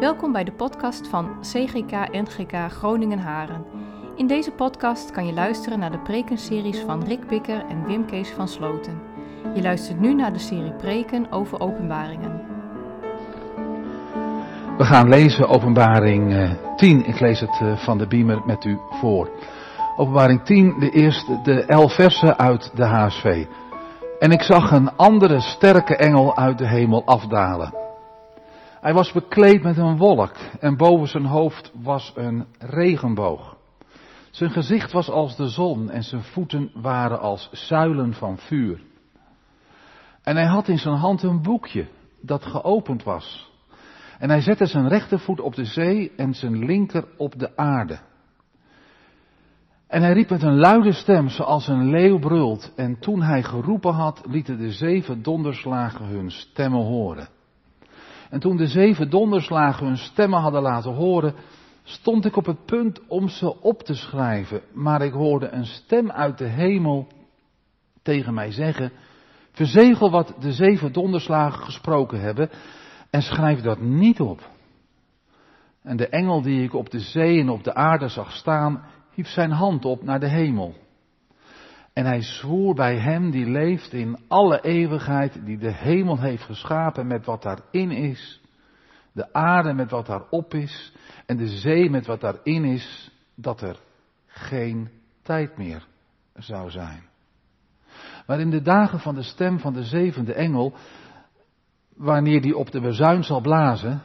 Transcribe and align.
Welkom 0.00 0.32
bij 0.32 0.44
de 0.44 0.52
podcast 0.52 1.08
van 1.08 1.36
CGK 1.40 1.90
NGK 2.12 2.52
Groningen 2.68 3.18
Haren. 3.18 3.64
In 4.16 4.26
deze 4.26 4.50
podcast 4.50 5.10
kan 5.10 5.26
je 5.26 5.32
luisteren 5.32 5.78
naar 5.78 5.90
de 5.90 5.98
prekenseries 5.98 6.78
van 6.80 7.04
Rick 7.04 7.26
Bikker 7.26 7.64
en 7.68 7.86
Wim 7.86 8.06
Kees 8.06 8.30
van 8.30 8.48
Sloten. 8.48 9.02
Je 9.54 9.62
luistert 9.62 10.00
nu 10.00 10.14
naar 10.14 10.32
de 10.32 10.38
serie 10.38 10.72
preken 10.72 11.32
over 11.32 11.60
openbaringen. 11.60 12.40
We 14.78 14.84
gaan 14.84 15.08
lezen 15.08 15.48
openbaring 15.48 16.56
10. 16.76 17.06
Ik 17.06 17.20
lees 17.20 17.40
het 17.40 17.60
eh, 17.60 17.76
van 17.76 17.98
de 17.98 18.06
beamer 18.06 18.42
met 18.46 18.64
u 18.64 18.78
voor. 18.90 19.30
Openbaring 19.96 20.44
10, 20.44 20.78
de 20.78 20.90
eerste, 20.90 21.40
de 21.42 21.64
elf 21.64 21.94
versen 21.94 22.38
uit 22.38 22.70
de 22.74 22.84
HSV. 22.84 23.46
En 24.18 24.30
ik 24.30 24.42
zag 24.42 24.70
een 24.70 24.96
andere 24.96 25.40
sterke 25.40 25.96
engel 25.96 26.36
uit 26.36 26.58
de 26.58 26.68
hemel 26.68 27.04
afdalen. 27.04 27.85
Hij 28.80 28.94
was 28.94 29.12
bekleed 29.12 29.62
met 29.62 29.76
een 29.76 29.96
wolk 29.96 30.36
en 30.60 30.76
boven 30.76 31.08
zijn 31.08 31.24
hoofd 31.24 31.72
was 31.82 32.12
een 32.14 32.46
regenboog. 32.58 33.56
Zijn 34.30 34.50
gezicht 34.50 34.92
was 34.92 35.10
als 35.10 35.36
de 35.36 35.48
zon 35.48 35.90
en 35.90 36.02
zijn 36.02 36.22
voeten 36.22 36.70
waren 36.74 37.20
als 37.20 37.48
zuilen 37.52 38.14
van 38.14 38.38
vuur. 38.38 38.80
En 40.22 40.36
hij 40.36 40.46
had 40.46 40.68
in 40.68 40.78
zijn 40.78 40.94
hand 40.94 41.22
een 41.22 41.42
boekje 41.42 41.88
dat 42.20 42.44
geopend 42.44 43.02
was. 43.02 43.52
En 44.18 44.30
hij 44.30 44.40
zette 44.40 44.66
zijn 44.66 44.88
rechtervoet 44.88 45.40
op 45.40 45.54
de 45.54 45.64
zee 45.64 46.12
en 46.16 46.34
zijn 46.34 46.64
linker 46.64 47.04
op 47.16 47.38
de 47.38 47.56
aarde. 47.56 47.98
En 49.86 50.02
hij 50.02 50.12
riep 50.12 50.30
met 50.30 50.42
een 50.42 50.58
luide 50.58 50.92
stem, 50.92 51.28
zoals 51.28 51.68
een 51.68 51.88
leeuw 51.88 52.18
brult. 52.18 52.72
En 52.76 52.98
toen 52.98 53.22
hij 53.22 53.42
geroepen 53.42 53.92
had, 53.92 54.22
lieten 54.28 54.58
de 54.58 54.72
zeven 54.72 55.22
donderslagen 55.22 56.04
hun 56.04 56.30
stemmen 56.30 56.84
horen. 56.84 57.28
En 58.36 58.42
toen 58.42 58.56
de 58.56 58.66
zeven 58.66 59.10
donderslagen 59.10 59.86
hun 59.86 59.96
stemmen 59.96 60.40
hadden 60.40 60.62
laten 60.62 60.94
horen, 60.94 61.34
stond 61.82 62.24
ik 62.24 62.36
op 62.36 62.46
het 62.46 62.64
punt 62.64 63.06
om 63.06 63.28
ze 63.28 63.60
op 63.60 63.82
te 63.82 63.94
schrijven. 63.94 64.60
Maar 64.72 65.02
ik 65.02 65.12
hoorde 65.12 65.48
een 65.48 65.64
stem 65.64 66.10
uit 66.10 66.38
de 66.38 66.44
hemel 66.44 67.06
tegen 68.02 68.34
mij 68.34 68.50
zeggen, 68.50 68.92
verzegel 69.52 70.10
wat 70.10 70.34
de 70.40 70.52
zeven 70.52 70.92
donderslagen 70.92 71.64
gesproken 71.64 72.20
hebben 72.20 72.50
en 73.10 73.22
schrijf 73.22 73.60
dat 73.60 73.80
niet 73.80 74.20
op. 74.20 74.50
En 75.82 75.96
de 75.96 76.08
engel 76.08 76.42
die 76.42 76.62
ik 76.62 76.74
op 76.74 76.90
de 76.90 77.00
zee 77.00 77.40
en 77.40 77.48
op 77.48 77.64
de 77.64 77.74
aarde 77.74 78.08
zag 78.08 78.32
staan, 78.32 78.84
hief 79.14 79.28
zijn 79.28 79.50
hand 79.50 79.84
op 79.84 80.02
naar 80.02 80.20
de 80.20 80.28
hemel. 80.28 80.74
En 81.96 82.06
hij 82.06 82.22
zwoer 82.22 82.74
bij 82.74 82.98
hem 82.98 83.30
die 83.30 83.46
leeft 83.46 83.92
in 83.92 84.18
alle 84.28 84.60
eeuwigheid, 84.60 85.44
die 85.44 85.58
de 85.58 85.72
hemel 85.72 86.20
heeft 86.20 86.42
geschapen 86.42 87.06
met 87.06 87.24
wat 87.24 87.42
daarin 87.42 87.90
is, 87.90 88.40
de 89.12 89.32
aarde 89.32 89.72
met 89.72 89.90
wat 89.90 90.06
daarop 90.06 90.54
is, 90.54 90.92
en 91.26 91.36
de 91.36 91.46
zee 91.46 91.90
met 91.90 92.06
wat 92.06 92.20
daarin 92.20 92.64
is, 92.64 93.10
dat 93.34 93.60
er 93.60 93.80
geen 94.26 94.90
tijd 95.22 95.56
meer 95.56 95.86
zou 96.34 96.70
zijn. 96.70 97.02
Maar 98.26 98.40
in 98.40 98.50
de 98.50 98.62
dagen 98.62 99.00
van 99.00 99.14
de 99.14 99.22
stem 99.22 99.58
van 99.58 99.72
de 99.72 99.84
zevende 99.84 100.34
engel, 100.34 100.74
wanneer 101.94 102.40
die 102.40 102.56
op 102.56 102.70
de 102.70 102.80
bezuin 102.80 103.24
zal 103.24 103.40
blazen, 103.40 104.02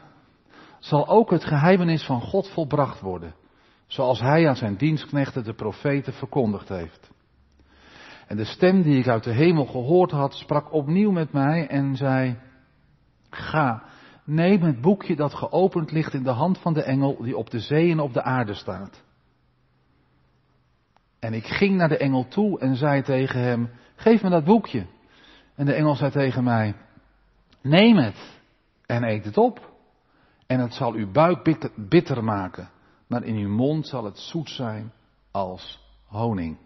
zal 0.80 1.08
ook 1.08 1.31
het 1.31 1.44
geheimenis 1.44 2.05
van 2.05 2.22
God 2.22 2.50
volbracht 2.50 3.00
worden 3.00 3.36
zoals 3.88 4.20
hij 4.20 4.48
aan 4.48 4.55
zijn 4.55 4.78
dienstknechten 4.78 5.44
de 5.44 5.53
profeten 5.53 6.14
verkondigd 6.14 6.70
heeft. 6.70 7.11
En 8.32 8.38
de 8.38 8.46
stem 8.46 8.82
die 8.82 9.00
ik 9.00 9.08
uit 9.08 9.24
de 9.24 9.34
hemel 9.34 9.66
gehoord 9.66 10.12
had, 10.12 10.34
sprak 10.34 10.74
opnieuw 10.74 11.12
met 11.12 11.32
mij 11.32 11.68
en 11.68 11.96
zei, 11.96 12.38
ga, 13.30 13.83
neem 14.26 14.61
het 14.61 14.82
boekje 14.82 15.16
dat 15.16 15.33
geopend 15.33 15.92
ligt 15.92 16.14
in 16.14 16.23
de 16.23 16.30
hand 16.30 16.58
van 16.58 16.73
de 16.73 16.83
engel 16.83 17.17
die 17.22 17.38
op 17.38 17.50
de 17.50 17.60
zee 17.60 17.92
en 17.92 18.00
op 18.00 18.14
de 18.14 18.23
aarde 18.23 18.54
staat. 18.54 19.04
En 21.20 21.33
ik 21.33 21.45
ging 21.45 21.76
naar 21.76 21.89
de 21.89 21.98
engel 21.98 22.28
toe 22.28 22.60
en 22.60 22.76
zei 22.76 23.02
tegen 23.02 23.39
hem, 23.39 23.70
geef 23.95 24.23
me 24.23 24.30
dat 24.30 24.44
boekje. 24.44 24.86
En 25.55 25.66
de 25.66 25.73
engel 25.73 25.95
zei 25.95 26.11
tegen 26.11 26.44
mij, 26.44 26.76
neem 27.61 27.98
het 27.98 28.39
en 28.86 29.04
eet 29.04 29.26
het 29.26 29.38
op. 29.38 29.72
En 30.48 30.60
het 30.60 30.73
zal 30.73 30.94
uw 30.94 31.11
buik 31.11 31.70
bitter, 31.89 32.23
maken 32.23 32.70
maar 33.08 33.23
in 33.23 33.36
uw 33.36 33.50
mond 33.50 33.88
zal 33.88 34.04
het 34.04 34.20
zoet 34.20 34.50
zijn 34.50 34.92
als 35.32 35.80
honing. 36.05 36.58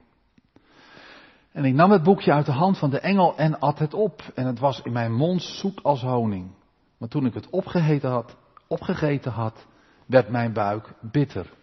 En 1.55 1.65
ik 1.65 1.73
nam 1.73 1.91
het 1.91 2.03
boekje 2.03 2.33
uit 2.33 2.45
de 2.45 2.51
hand 2.51 2.77
van 2.77 2.89
de 2.89 2.99
engel 2.99 3.37
en 3.37 3.59
at 3.59 3.79
het 3.79 3.93
op. 3.93 4.21
En 4.33 4.45
het 4.45 4.59
was 4.59 4.81
in 4.81 4.91
mijn 4.91 5.13
mond 5.13 5.41
zoet 5.41 5.83
als 5.83 6.01
honing. 6.01 6.51
Maar 6.97 7.09
toen 7.09 7.25
ik 7.25 7.33
het 7.33 7.49
opgegeten 7.49 8.09
had, 8.09 8.37
opgegeten 8.67 9.31
had, 9.31 9.67
werd 10.05 10.29
mijn 10.29 10.53
buik 10.53 10.93
bitter. 11.01 11.53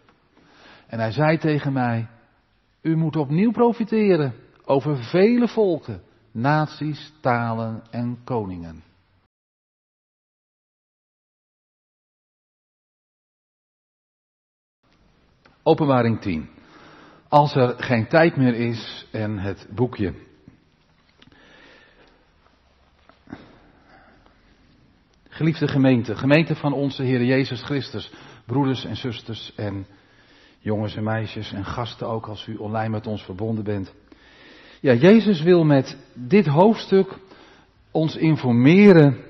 En 0.87 0.99
hij 0.99 1.13
zei 1.13 1.39
tegen 1.39 1.73
mij, 1.73 2.09
u 2.81 2.97
moet 2.97 3.17
opnieuw 3.17 3.51
profiteren 3.51 4.35
over 4.65 4.97
vele 4.97 5.49
volken, 5.49 6.03
naties, 6.31 7.13
talen 7.21 7.83
en 7.91 8.19
koningen. 8.25 8.83
Openbaring 15.63 16.21
10. 16.21 16.52
Als 17.33 17.55
er 17.55 17.75
geen 17.79 18.07
tijd 18.09 18.37
meer 18.37 18.55
is 18.55 19.07
en 19.11 19.39
het 19.39 19.69
boekje. 19.75 20.15
Geliefde 25.29 25.69
gemeente, 25.69 26.17
gemeente 26.17 26.55
van 26.55 26.73
onze 26.73 27.03
Heer 27.03 27.25
Jezus 27.25 27.63
Christus, 27.63 28.13
broeders 28.47 28.85
en 28.85 28.97
zusters 28.97 29.55
en 29.55 29.87
jongens 30.59 30.97
en 30.97 31.03
meisjes 31.05 31.53
en 31.53 31.65
gasten 31.65 32.09
ook 32.09 32.27
als 32.27 32.47
u 32.47 32.57
online 32.57 32.89
met 32.89 33.07
ons 33.07 33.23
verbonden 33.23 33.65
bent. 33.65 33.95
Ja, 34.81 34.93
Jezus 34.93 35.43
wil 35.43 35.65
met 35.65 35.97
dit 36.15 36.47
hoofdstuk 36.47 37.19
ons 37.91 38.17
informeren 38.17 39.25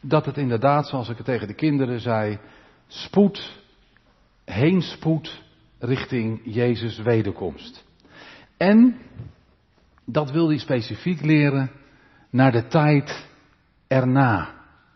dat 0.00 0.26
het 0.26 0.36
inderdaad, 0.36 0.88
zoals 0.88 1.08
ik 1.08 1.16
het 1.16 1.26
tegen 1.26 1.46
de 1.46 1.54
kinderen 1.54 2.00
zei, 2.00 2.38
spoed, 2.86 3.62
heenspoed 4.44 5.42
richting 5.84 6.40
Jezus' 6.44 6.98
wederkomst. 6.98 7.84
En 8.56 8.96
dat 10.04 10.30
wil 10.30 10.48
hij 10.48 10.58
specifiek 10.58 11.20
leren 11.22 11.70
naar 12.30 12.52
de 12.52 12.66
tijd 12.66 13.28
erna, 13.88 14.54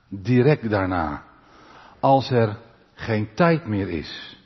direct 0.08 0.70
daarna, 0.70 1.22
als 2.00 2.30
er 2.30 2.58
geen 2.94 3.28
tijd 3.34 3.66
meer 3.66 3.88
is. 3.88 4.36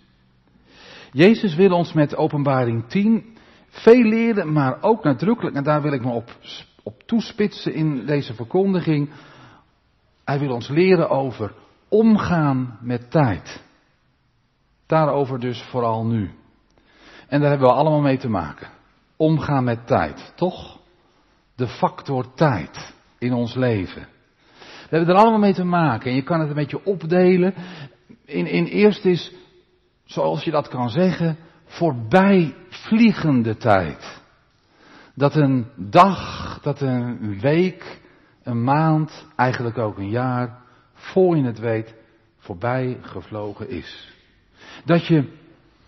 Jezus 1.13 1.55
wil 1.55 1.71
ons 1.71 1.93
met 1.93 2.17
openbaring 2.17 2.89
10 2.89 3.37
veel 3.69 4.03
leren, 4.03 4.53
maar 4.53 4.83
ook 4.83 5.05
nadrukkelijk, 5.05 5.57
en 5.57 5.63
daar 5.63 5.83
wil 5.83 5.93
ik 5.93 6.05
me 6.05 6.11
op, 6.11 6.37
op 6.83 7.03
toespitsen 7.03 7.75
in 7.75 8.07
deze 8.07 8.35
verkondiging. 8.35 9.11
Hij 10.25 10.39
wil 10.39 10.53
ons 10.53 10.69
leren 10.69 11.11
over 11.11 11.55
omgaan 11.89 12.79
met 12.81 13.11
tijd. 13.11 13.63
Daarover 14.93 15.41
dus 15.41 15.63
vooral 15.63 16.07
nu. 16.07 16.31
En 17.29 17.41
daar 17.41 17.51
hebben 17.51 17.69
we 17.69 17.75
allemaal 17.75 18.01
mee 18.01 18.19
te 18.19 18.29
maken. 18.29 18.69
Omgaan 19.17 19.65
met 19.65 19.87
tijd, 19.87 20.33
toch? 20.37 20.81
De 21.57 21.67
factor 21.67 22.35
tijd 22.35 22.95
in 23.19 23.33
ons 23.33 23.55
leven. 23.55 24.07
We 24.59 24.97
hebben 24.97 25.15
er 25.15 25.21
allemaal 25.21 25.39
mee 25.39 25.55
te 25.55 25.65
maken. 25.65 26.11
En 26.11 26.17
je 26.17 26.23
kan 26.23 26.41
het 26.41 26.49
een 26.49 26.55
beetje 26.55 26.85
opdelen. 26.85 27.55
In, 28.25 28.47
in 28.47 28.65
eerst 28.65 29.05
is, 29.05 29.33
zoals 30.05 30.45
je 30.45 30.51
dat 30.51 30.69
kan 30.69 30.91
zeggen, 30.91 31.37
voorbijvliegende 31.65 33.57
tijd. 33.57 34.23
Dat 35.15 35.35
een 35.35 35.67
dag, 35.77 36.59
dat 36.63 36.81
een 36.81 37.41
week, 37.41 38.01
een 38.43 38.65
maand, 38.65 39.27
eigenlijk 39.37 39.79
ook 39.79 39.99
een 39.99 40.11
jaar, 40.11 40.59
voor 40.95 41.37
je 41.37 41.45
het 41.45 41.59
weet, 41.59 41.95
voorbij 42.39 42.99
gevlogen 43.01 43.69
is. 43.69 44.21
Dat 44.85 45.07
je, 45.07 45.25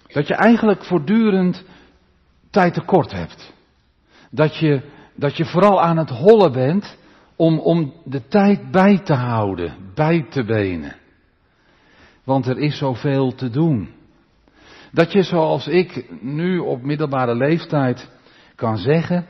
dat 0.06 0.26
je 0.26 0.34
eigenlijk 0.34 0.84
voortdurend 0.84 1.64
tijd 2.50 2.74
tekort 2.74 3.12
hebt. 3.12 3.52
Dat 4.30 4.56
je, 4.56 4.82
dat 5.14 5.36
je 5.36 5.44
vooral 5.44 5.82
aan 5.82 5.96
het 5.96 6.10
hollen 6.10 6.52
bent 6.52 6.96
om, 7.36 7.58
om 7.58 7.94
de 8.04 8.26
tijd 8.28 8.70
bij 8.70 8.98
te 8.98 9.14
houden, 9.14 9.74
bij 9.94 10.26
te 10.30 10.44
benen. 10.44 10.96
Want 12.24 12.46
er 12.46 12.58
is 12.58 12.78
zoveel 12.78 13.34
te 13.34 13.50
doen. 13.50 13.88
Dat 14.92 15.12
je 15.12 15.22
zoals 15.22 15.66
ik 15.66 16.06
nu 16.20 16.58
op 16.58 16.82
middelbare 16.82 17.34
leeftijd 17.34 18.10
kan 18.54 18.78
zeggen, 18.78 19.26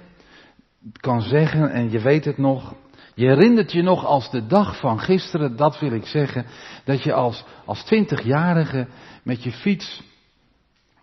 kan 0.92 1.20
zeggen, 1.20 1.70
en 1.70 1.90
je 1.90 2.00
weet 2.00 2.24
het 2.24 2.38
nog, 2.38 2.74
je 3.14 3.26
herinnert 3.26 3.72
je 3.72 3.82
nog 3.82 4.04
als 4.04 4.30
de 4.30 4.46
dag 4.46 4.80
van 4.80 5.00
gisteren, 5.00 5.56
dat 5.56 5.78
wil 5.78 5.92
ik 5.92 6.06
zeggen, 6.06 6.46
dat 6.84 7.02
je 7.02 7.12
als, 7.12 7.44
als 7.64 7.84
twintigjarige 7.84 8.88
met 9.22 9.42
je 9.42 9.52
fiets 9.52 10.02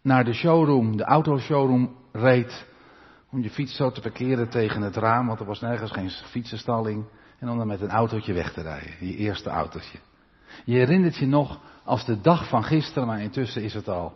naar 0.01 0.23
de 0.23 0.33
showroom, 0.33 0.97
de 0.97 1.03
autoshowroom 1.03 1.95
reed, 2.11 2.65
om 3.31 3.41
je 3.41 3.49
fiets 3.49 3.75
zo 3.75 3.91
te 3.91 4.01
parkeren 4.01 4.49
tegen 4.49 4.81
het 4.81 4.95
raam, 4.95 5.27
want 5.27 5.39
er 5.39 5.45
was 5.45 5.61
nergens 5.61 5.91
geen 5.91 6.09
fietsenstalling, 6.09 7.05
en 7.39 7.49
om 7.49 7.57
dan 7.57 7.67
met 7.67 7.81
een 7.81 7.89
autootje 7.89 8.33
weg 8.33 8.53
te 8.53 8.61
rijden, 8.61 8.91
je 8.99 9.15
eerste 9.15 9.49
autootje. 9.49 9.97
Je 10.65 10.75
herinnert 10.75 11.17
je 11.17 11.27
nog 11.27 11.59
als 11.83 12.05
de 12.05 12.21
dag 12.21 12.47
van 12.47 12.63
gisteren, 12.63 13.07
maar 13.07 13.21
intussen 13.21 13.63
is 13.63 13.73
het 13.73 13.87
al 13.87 14.13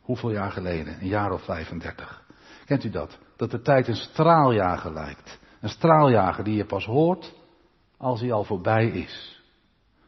hoeveel 0.00 0.30
jaar 0.30 0.50
geleden? 0.52 0.96
Een 1.00 1.08
jaar 1.08 1.32
of 1.32 1.44
35. 1.44 2.22
Kent 2.64 2.84
u 2.84 2.90
dat? 2.90 3.18
Dat 3.36 3.50
de 3.50 3.60
tijd 3.60 3.88
een 3.88 3.96
straaljager 3.96 4.92
lijkt. 4.92 5.38
Een 5.60 5.68
straaljager 5.68 6.44
die 6.44 6.56
je 6.56 6.64
pas 6.64 6.84
hoort 6.84 7.34
als 7.96 8.20
hij 8.20 8.32
al 8.32 8.44
voorbij 8.44 8.86
is. 8.86 9.42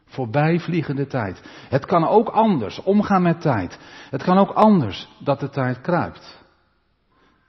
Voorbijvliegende 0.05 1.07
tijd. 1.07 1.41
Het 1.69 1.85
kan 1.85 2.07
ook 2.07 2.29
anders, 2.29 2.83
omgaan 2.83 3.21
met 3.21 3.41
tijd. 3.41 3.79
Het 4.09 4.23
kan 4.23 4.37
ook 4.37 4.51
anders 4.51 5.09
dat 5.19 5.39
de 5.39 5.49
tijd 5.49 5.81
kruipt. 5.81 6.43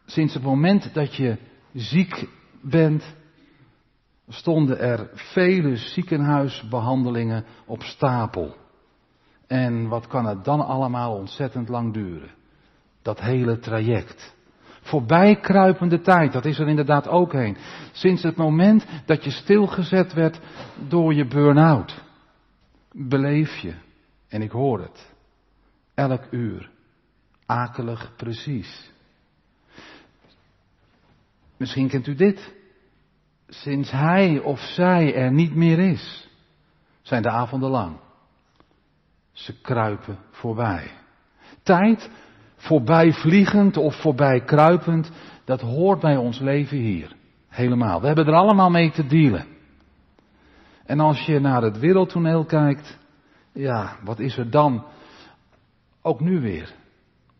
Sinds 0.06 0.34
het 0.34 0.42
moment 0.42 0.94
dat 0.94 1.14
je 1.14 1.38
ziek 1.72 2.28
bent, 2.62 3.14
stonden 4.28 4.78
er 4.78 5.10
vele 5.14 5.76
ziekenhuisbehandelingen 5.76 7.44
op 7.66 7.82
stapel. 7.82 8.56
En 9.46 9.88
wat 9.88 10.06
kan 10.06 10.24
het 10.24 10.44
dan 10.44 10.66
allemaal 10.66 11.14
ontzettend 11.14 11.68
lang 11.68 11.92
duren? 11.92 12.30
Dat 13.02 13.20
hele 13.20 13.58
traject. 13.58 14.34
Voorbijkruipende 14.90 16.00
tijd, 16.00 16.32
dat 16.32 16.44
is 16.44 16.58
er 16.58 16.68
inderdaad 16.68 17.08
ook 17.08 17.32
heen. 17.32 17.56
Sinds 17.92 18.22
het 18.22 18.36
moment 18.36 18.86
dat 19.06 19.24
je 19.24 19.30
stilgezet 19.30 20.12
werd 20.12 20.40
door 20.88 21.14
je 21.14 21.26
burn-out. 21.26 22.02
Beleef 22.92 23.56
je, 23.56 23.74
en 24.28 24.42
ik 24.42 24.50
hoor 24.50 24.80
het, 24.80 25.14
elk 25.94 26.22
uur, 26.30 26.70
akelig 27.46 28.12
precies. 28.16 28.90
Misschien 31.56 31.88
kent 31.88 32.06
u 32.06 32.14
dit. 32.14 32.54
Sinds 33.48 33.90
hij 33.90 34.38
of 34.38 34.60
zij 34.60 35.14
er 35.14 35.32
niet 35.32 35.54
meer 35.54 35.78
is, 35.78 36.28
zijn 37.02 37.22
de 37.22 37.30
avonden 37.30 37.70
lang. 37.70 37.96
Ze 39.32 39.60
kruipen 39.60 40.18
voorbij. 40.30 40.90
Tijd 41.62 42.10
voorbijvliegend 42.60 43.76
of 43.76 44.00
voorbij 44.00 44.40
kruipend, 44.40 45.10
dat 45.44 45.60
hoort 45.60 46.00
bij 46.00 46.16
ons 46.16 46.38
leven 46.38 46.76
hier. 46.76 47.16
Helemaal. 47.48 48.00
We 48.00 48.06
hebben 48.06 48.26
er 48.26 48.34
allemaal 48.34 48.70
mee 48.70 48.90
te 48.90 49.06
dealen. 49.06 49.46
En 50.84 51.00
als 51.00 51.26
je 51.26 51.40
naar 51.40 51.62
het 51.62 51.78
wereldtoneel 51.78 52.44
kijkt, 52.44 52.98
ja, 53.52 53.96
wat 54.04 54.18
is 54.18 54.36
er 54.36 54.50
dan? 54.50 54.84
Ook 56.02 56.20
nu 56.20 56.40
weer 56.40 56.74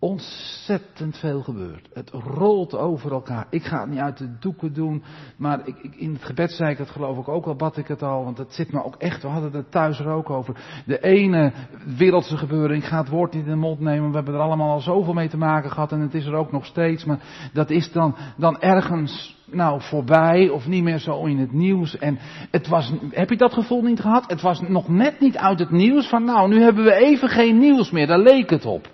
ontzettend 0.00 1.16
veel 1.16 1.42
gebeurt. 1.42 1.88
Het 1.92 2.10
rolt 2.10 2.76
over 2.76 3.12
elkaar. 3.12 3.46
Ik 3.50 3.64
ga 3.64 3.80
het 3.80 3.90
niet 3.90 3.98
uit 3.98 4.18
de 4.18 4.38
doeken 4.38 4.72
doen, 4.72 5.02
maar 5.36 5.60
ik, 5.64 5.76
in 5.96 6.12
het 6.12 6.24
gebed 6.24 6.50
zei 6.50 6.70
ik 6.70 6.78
het 6.78 6.90
geloof 6.90 7.18
ik 7.18 7.28
ook 7.28 7.46
al, 7.46 7.54
bad 7.54 7.76
ik 7.76 7.88
het 7.88 8.02
al, 8.02 8.24
want 8.24 8.38
het 8.38 8.52
zit 8.52 8.72
me 8.72 8.84
ook 8.84 8.96
echt, 8.96 9.22
we 9.22 9.28
hadden 9.28 9.52
het 9.52 9.70
thuis 9.70 9.98
er 9.98 10.08
ook 10.08 10.30
over. 10.30 10.82
De 10.86 11.00
ene 11.00 11.52
wereldse 11.96 12.36
gebeuren, 12.36 12.76
ik 12.76 12.84
ga 12.84 12.98
het 12.98 13.08
woord 13.08 13.32
niet 13.32 13.44
in 13.44 13.50
de 13.50 13.56
mond 13.56 13.80
nemen, 13.80 14.10
we 14.10 14.16
hebben 14.16 14.34
er 14.34 14.40
allemaal 14.40 14.70
al 14.70 14.80
zoveel 14.80 15.12
mee 15.12 15.28
te 15.28 15.36
maken 15.36 15.70
gehad 15.70 15.92
en 15.92 16.00
het 16.00 16.14
is 16.14 16.26
er 16.26 16.34
ook 16.34 16.52
nog 16.52 16.66
steeds, 16.66 17.04
maar 17.04 17.20
dat 17.52 17.70
is 17.70 17.92
dan, 17.92 18.16
dan 18.36 18.60
ergens 18.60 19.38
nou 19.44 19.80
voorbij 19.80 20.48
of 20.48 20.66
niet 20.66 20.82
meer 20.82 20.98
zo 20.98 21.24
in 21.24 21.38
het 21.38 21.52
nieuws. 21.52 21.98
En 21.98 22.18
het 22.50 22.68
was, 22.68 22.92
heb 23.10 23.30
je 23.30 23.36
dat 23.36 23.52
gevoel 23.52 23.82
niet 23.82 24.00
gehad? 24.00 24.30
Het 24.30 24.40
was 24.40 24.60
nog 24.60 24.88
net 24.88 25.20
niet 25.20 25.36
uit 25.36 25.58
het 25.58 25.70
nieuws 25.70 26.08
van 26.08 26.24
nou, 26.24 26.48
nu 26.48 26.62
hebben 26.62 26.84
we 26.84 26.94
even 26.94 27.28
geen 27.28 27.58
nieuws 27.58 27.90
meer, 27.90 28.06
daar 28.06 28.18
leek 28.18 28.50
het 28.50 28.66
op. 28.66 28.88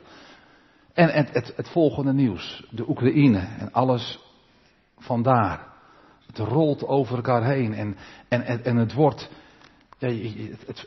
En 0.96 1.10
het, 1.10 1.32
het, 1.32 1.52
het 1.56 1.68
volgende 1.68 2.12
nieuws, 2.12 2.66
de 2.70 2.88
Oekraïne 2.88 3.38
en 3.38 3.72
alles 3.72 4.20
vandaar. 4.98 5.66
Het 6.26 6.38
rolt 6.38 6.86
over 6.86 7.16
elkaar 7.16 7.44
heen 7.44 7.74
en, 7.74 7.96
en, 8.28 8.64
en, 8.64 8.76
het 8.76 8.92
wordt, 8.92 9.30
ja, 9.98 10.08
het, 10.66 10.86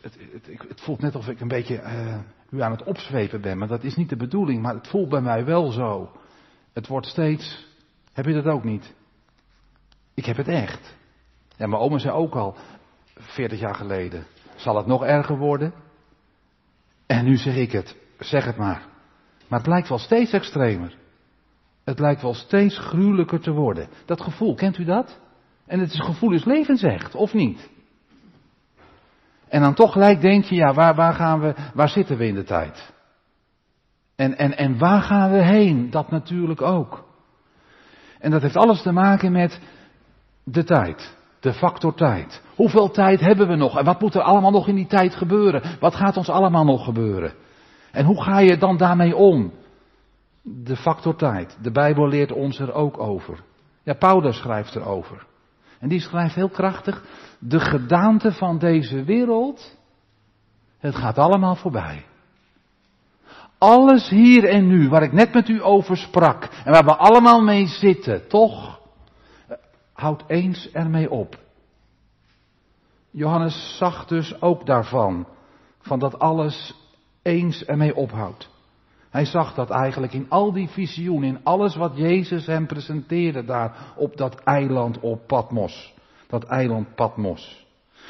het, 0.68 0.82
voelt 0.82 1.02
net 1.02 1.16
of 1.16 1.28
ik 1.28 1.40
een 1.40 1.48
beetje 1.48 1.82
uh, 1.82 2.18
u 2.50 2.62
aan 2.62 2.72
het 2.72 2.84
opzwepen 2.84 3.42
ben, 3.42 3.58
maar 3.58 3.68
dat 3.68 3.84
is 3.84 3.96
niet 3.96 4.10
de 4.10 4.16
bedoeling, 4.16 4.62
maar 4.62 4.74
het 4.74 4.88
voelt 4.88 5.10
bij 5.10 5.22
mij 5.22 5.46
wel 5.46 5.72
zo. 5.72 6.12
Het 6.74 6.88
wordt 6.88 7.08
steeds, 7.08 7.68
heb 8.14 8.26
je 8.26 8.34
dat 8.34 8.54
ook 8.54 8.64
niet? 8.64 8.94
Ik 10.14 10.26
heb 10.26 10.38
het 10.38 10.48
echt. 10.48 10.96
Ja, 11.58 11.68
mijn 11.68 11.82
oma 11.82 11.98
zei 11.98 12.14
ook 12.14 12.36
al, 12.36 12.56
40 13.16 13.60
jaar 13.60 13.76
geleden, 13.76 14.26
zal 14.56 14.78
het 14.78 14.86
nog 14.86 15.04
erger 15.04 15.38
worden? 15.38 15.74
En 17.06 17.26
nu 17.26 17.38
zeg 17.38 17.56
ik 17.56 17.72
het, 17.72 17.96
zeg 18.20 18.46
het 18.46 18.58
maar. 18.58 18.98
Maar 19.50 19.60
het 19.60 19.68
lijkt 19.68 19.90
wel 19.90 19.98
steeds 19.98 20.32
extremer. 20.32 20.96
Het 21.84 22.00
lijkt 22.00 22.22
wel 22.22 22.34
steeds 22.34 22.78
gruwelijker 22.78 23.40
te 23.40 23.52
worden. 23.52 23.88
Dat 24.06 24.22
gevoel, 24.22 24.56
kent 24.56 24.78
u 24.78 24.84
dat? 24.84 25.20
En 25.66 25.80
het 25.80 25.96
gevoel 25.96 26.32
is 26.32 26.46
levensecht, 26.46 27.16
of 27.16 27.34
niet? 27.34 27.70
En 29.48 29.62
dan 29.62 29.74
toch 29.74 29.92
gelijk 29.92 30.22
denk 30.22 30.44
je, 30.44 30.56
ja, 30.56 30.74
waar, 30.74 30.96
waar 30.96 31.14
gaan 31.14 31.40
we, 31.40 31.54
waar 31.74 31.90
zitten 31.90 32.18
we 32.18 32.28
in 32.28 32.36
de 32.36 32.44
tijd? 32.44 32.94
En, 34.16 34.38
en, 34.38 34.58
en 34.58 34.78
waar 34.78 35.02
gaan 35.02 35.32
we 35.32 35.44
heen? 35.44 35.90
Dat 35.90 36.12
natuurlijk 36.12 36.62
ook. 36.62 37.08
En 38.20 38.32
dat 38.32 38.42
heeft 38.42 38.58
alles 38.58 38.82
te 38.82 38.92
maken 38.92 39.32
met 39.32 39.60
de 40.44 40.64
tijd. 40.64 41.18
De 41.40 41.54
factor 41.54 41.96
tijd. 41.96 42.42
Hoeveel 42.56 42.92
tijd 42.92 43.20
hebben 43.20 43.48
we 43.48 43.56
nog? 43.56 43.78
En 43.78 43.86
wat 43.86 44.02
moet 44.02 44.16
er 44.16 44.22
allemaal 44.22 44.52
nog 44.52 44.68
in 44.68 44.76
die 44.76 44.88
tijd 44.88 45.16
gebeuren? 45.16 45.62
Wat 45.80 45.96
gaat 45.96 46.18
ons 46.18 46.30
allemaal 46.30 46.66
nog 46.66 46.84
gebeuren? 46.84 47.34
En 47.92 48.06
hoe 48.06 48.24
ga 48.24 48.40
je 48.40 48.58
dan 48.58 48.78
daarmee 48.78 49.16
om? 49.16 49.54
De 50.42 50.76
factor 50.76 51.16
tijd. 51.16 51.58
De 51.62 51.72
Bijbel 51.72 52.08
leert 52.08 52.32
ons 52.32 52.60
er 52.60 52.74
ook 52.74 53.00
over. 53.00 53.44
Ja, 53.84 53.94
Paulus 53.94 54.38
schrijft 54.38 54.76
erover. 54.76 55.28
En 55.80 55.90
die 55.90 56.00
schrijft 56.00 56.36
heel 56.36 56.50
krachtig, 56.50 57.04
de 57.40 57.60
gedaante 57.60 58.32
van 58.32 58.58
deze 58.58 59.04
wereld, 59.04 59.78
het 60.78 60.96
gaat 60.96 61.18
allemaal 61.18 61.56
voorbij. 61.56 62.06
Alles 63.58 64.10
hier 64.10 64.46
en 64.46 64.68
nu, 64.68 64.90
waar 64.90 65.04
ik 65.04 65.12
net 65.12 65.34
met 65.34 65.50
u 65.50 65.64
over 65.64 65.98
sprak, 65.98 66.44
en 66.44 66.72
waar 66.72 66.86
we 66.86 66.96
allemaal 66.96 67.42
mee 67.42 67.68
zitten, 67.68 68.28
toch? 68.28 68.80
Houd 69.94 70.24
eens 70.28 70.72
ermee 70.72 71.10
op. 71.10 71.38
Johannes 73.12 73.78
zag 73.78 74.06
dus 74.06 74.42
ook 74.42 74.66
daarvan, 74.66 75.28
van 75.80 76.00
dat 76.00 76.20
alles 76.20 76.76
eens 77.22 77.66
ermee 77.66 77.96
ophoudt. 77.96 78.50
Hij 79.10 79.26
zag 79.26 79.54
dat 79.54 79.70
eigenlijk 79.70 80.14
in 80.14 80.30
al 80.30 80.52
die 80.52 80.68
visioenen, 80.68 81.30
in 81.30 81.44
alles 81.44 81.76
wat 81.76 81.98
Jezus 81.98 82.46
hem 82.46 82.68
presenteerde 82.68 83.46
daar 83.46 83.94
op 83.96 84.18
dat 84.18 84.36
eiland 84.36 85.00
op 85.00 85.28
Patmos. 85.28 85.94
Dat 86.28 86.44
eiland 86.44 86.96
Patmos. 86.96 87.68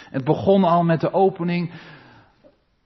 Het 0.10 0.24
begon 0.24 0.64
al 0.64 0.84
met 0.84 1.02
de 1.02 1.14
opening 1.14 1.72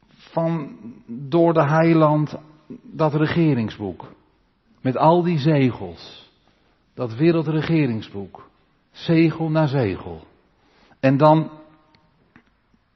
van 0.08 0.78
door 1.08 1.54
de 1.54 1.68
heiland 1.68 2.36
dat 2.82 3.14
regeringsboek. 3.14 4.12
Met 4.82 4.98
al 4.98 5.24
die 5.24 5.38
zegels. 5.38 6.32
Dat 6.94 7.16
wereldregeringsboek. 7.16 8.50
Zegel 8.92 9.50
na 9.50 9.68
zegel. 9.68 10.28
En 11.00 11.18
dan 11.18 11.52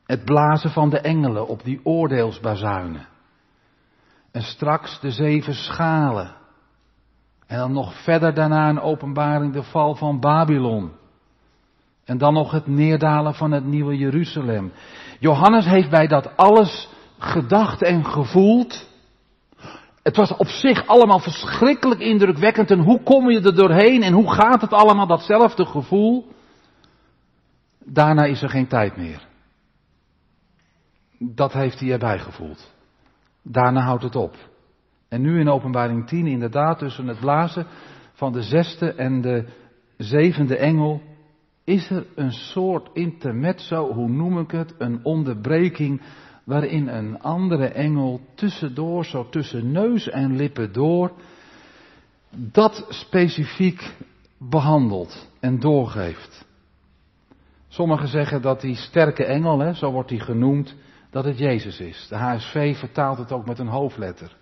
het 0.06 0.26
blazen 0.26 0.70
van 0.70 0.90
de 0.90 1.00
engelen 1.00 1.48
op 1.48 1.64
die 1.64 1.80
oordeelsbazuinen. 1.84 3.08
En 4.38 4.44
straks 4.44 5.00
de 5.00 5.12
zeven 5.12 5.54
schalen. 5.54 6.36
En 7.48 7.58
dan 7.58 7.72
nog 7.72 8.04
verder 8.04 8.34
daarna 8.34 8.70
een 8.70 8.80
openbaring 8.80 9.54
de 9.54 9.64
val 9.64 9.96
van 9.96 10.20
Babylon. 10.20 10.92
En 12.06 12.18
dan 12.18 12.34
nog 12.34 12.52
het 12.52 12.68
neerdalen 12.68 13.34
van 13.34 13.52
het 13.52 13.66
nieuwe 13.66 13.98
Jeruzalem. 13.98 14.72
Johannes 15.20 15.66
heeft 15.66 15.90
bij 15.90 16.08
dat 16.08 16.38
alles 16.38 16.90
gedacht 17.18 17.82
en 17.82 18.06
gevoeld. 18.06 18.88
Het 20.04 20.16
was 20.16 20.36
op 20.36 20.48
zich 20.48 20.88
allemaal 20.88 21.20
verschrikkelijk 21.20 22.00
indrukwekkend. 22.00 22.72
En 22.72 22.80
hoe 22.80 23.04
kom 23.04 23.30
je 23.30 23.42
er 23.42 23.56
doorheen 23.56 24.04
en 24.04 24.14
hoe 24.14 24.34
gaat 24.34 24.62
het 24.62 24.74
allemaal, 24.74 25.08
datzelfde 25.08 25.66
gevoel. 25.66 26.28
Daarna 27.86 28.24
is 28.26 28.42
er 28.42 28.50
geen 28.50 28.68
tijd 28.68 28.98
meer. 28.98 29.28
Dat 31.20 31.54
heeft 31.54 31.80
hij 31.80 31.92
erbij 31.92 32.20
gevoeld. 32.20 32.76
Daarna 33.50 33.82
houdt 33.82 34.04
het 34.04 34.16
op. 34.16 34.36
En 35.10 35.22
nu 35.22 35.40
in 35.40 35.50
openbaring 35.50 36.08
10 36.08 36.28
inderdaad 36.28 36.80
tussen 36.80 37.08
het 37.08 37.20
blazen 37.20 37.68
van 38.14 38.32
de 38.32 38.42
zesde 38.42 38.94
en 38.94 39.22
de 39.22 39.46
zevende 39.98 40.58
engel 40.58 41.02
is 41.64 41.90
er 41.90 42.06
een 42.16 42.32
soort 42.32 42.90
intermezzo, 42.94 43.94
hoe 43.94 44.10
noem 44.10 44.40
ik 44.40 44.52
het, 44.52 44.76
een 44.78 45.04
onderbreking 45.04 46.02
waarin 46.44 46.88
een 46.88 47.20
andere 47.20 47.68
engel 47.68 48.22
tussendoor, 48.36 49.06
zo 49.06 49.30
tussen 49.30 49.72
neus 49.72 50.10
en 50.10 50.36
lippen 50.36 50.74
door, 50.74 51.12
dat 52.36 52.86
specifiek 52.90 53.96
behandelt 54.38 55.30
en 55.40 55.60
doorgeeft. 55.60 56.46
Sommigen 57.68 58.08
zeggen 58.08 58.42
dat 58.42 58.62
die 58.62 58.76
sterke 58.76 59.26
engel, 59.26 59.60
hè, 59.60 59.74
zo 59.74 59.92
wordt 59.92 60.10
hij 60.10 60.20
genoemd, 60.20 60.76
dat 61.18 61.26
het 61.26 61.38
Jezus 61.38 61.80
is. 61.80 62.06
De 62.10 62.16
HSV 62.16 62.78
vertaalt 62.78 63.18
het 63.18 63.32
ook 63.32 63.46
met 63.46 63.60
een 63.60 63.68
hoofdletter. 63.68 64.36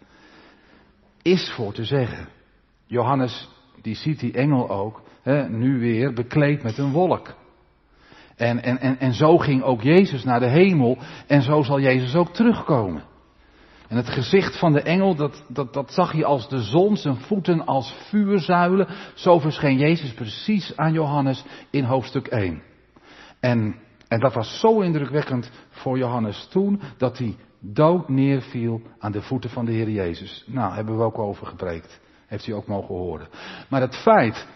Is 1.22 1.52
voor 1.52 1.74
te 1.74 1.84
zeggen. 1.84 2.28
Johannes, 2.86 3.50
die 3.82 3.96
ziet 3.96 4.20
die 4.20 4.34
engel 4.34 4.70
ook, 4.70 5.02
hè, 5.22 5.50
nu 5.50 5.80
weer 5.80 6.14
bekleed 6.14 6.64
met 6.64 6.78
een 6.78 6.92
wolk. 6.92 7.36
En, 8.36 8.64
en, 8.64 8.80
en, 8.80 9.00
en 9.00 9.14
zo 9.14 9.38
ging 9.38 9.64
ook 9.64 9.82
Jezus 9.82 10.24
naar 10.24 10.40
de 10.40 10.50
hemel 10.50 10.98
en 11.28 11.42
zo 11.42 11.62
zal 11.62 11.80
Jezus 11.80 12.16
ook 12.16 12.34
terugkomen. 12.34 13.04
En 13.88 13.98
het 13.98 14.10
gezicht 14.10 14.60
van 14.60 14.74
de 14.74 14.82
engel, 14.82 15.16
dat, 15.16 15.44
dat, 15.48 15.74
dat 15.74 15.94
zag 15.94 16.16
je 16.16 16.26
als 16.26 16.50
de 16.50 16.62
zon, 16.62 16.98
zijn 16.98 17.18
voeten 17.18 17.66
als 17.66 17.96
vuurzuilen. 18.10 18.88
Zo 19.14 19.40
verscheen 19.40 19.78
Jezus 19.78 20.14
precies 20.14 20.78
aan 20.78 20.94
Johannes 20.94 21.44
in 21.70 21.84
hoofdstuk 21.84 22.28
1. 22.28 22.62
En, 23.40 23.76
en 24.08 24.20
dat 24.20 24.34
was 24.34 24.60
zo 24.60 24.80
indrukwekkend 24.80 25.52
voor 25.70 25.98
Johannes 25.98 26.48
toen, 26.52 26.82
dat 26.98 27.18
hij 27.18 27.36
dood 27.60 28.10
neerviel 28.10 28.82
aan 29.00 29.12
de 29.12 29.22
voeten 29.22 29.50
van 29.50 29.66
de 29.66 29.72
Heer 29.72 29.90
Jezus. 29.90 30.44
Nou, 30.48 30.74
hebben 30.74 30.98
we 30.98 31.04
ook 31.04 31.20
over 31.20 31.48
gepreekt. 31.48 32.00
Heeft 32.28 32.48
u 32.48 32.52
ook 32.52 32.68
mogen 32.68 32.96
horen. 32.96 33.28
Maar 33.70 33.82
het 33.82 33.96
feit, 33.96 34.48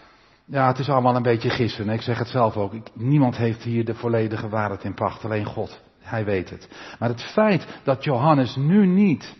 ja, 0.44 0.66
het 0.66 0.78
is 0.78 0.88
allemaal 0.88 1.16
een 1.16 1.22
beetje 1.22 1.50
gissen. 1.50 1.88
Ik 1.88 2.02
zeg 2.02 2.18
het 2.18 2.28
zelf 2.28 2.56
ook. 2.56 2.72
Niemand 2.94 3.36
heeft 3.36 3.62
hier 3.62 3.84
de 3.84 3.94
volledige 3.94 4.48
waarheid 4.48 4.84
in 4.84 4.94
pacht, 4.94 5.24
alleen 5.24 5.44
God. 5.44 5.80
Hij 5.98 6.24
weet 6.24 6.50
het. 6.50 6.68
Maar 6.98 7.08
het 7.08 7.22
feit 7.22 7.80
dat 7.84 8.04
Johannes 8.04 8.56
nu 8.56 8.86
niet 8.86 9.36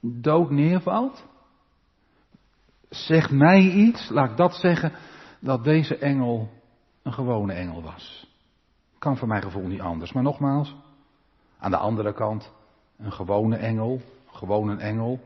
dood 0.00 0.50
neervalt, 0.50 1.24
zegt 2.88 3.30
mij 3.30 3.60
iets, 3.60 4.08
laat 4.08 4.30
ik 4.30 4.36
dat 4.36 4.54
zeggen, 4.54 4.92
dat 5.40 5.64
deze 5.64 5.96
engel 5.96 6.50
een 7.02 7.12
gewone 7.12 7.52
engel 7.52 7.82
was. 7.82 8.31
Kan 9.02 9.16
voor 9.16 9.28
mijn 9.28 9.42
gevoel 9.42 9.66
niet 9.66 9.80
anders. 9.80 10.12
Maar 10.12 10.22
nogmaals, 10.22 10.74
aan 11.58 11.70
de 11.70 11.76
andere 11.76 12.12
kant, 12.12 12.52
een 12.98 13.12
gewone 13.12 13.56
engel, 13.56 14.00
gewoon 14.32 14.68
een 14.68 14.80
engel. 14.80 15.20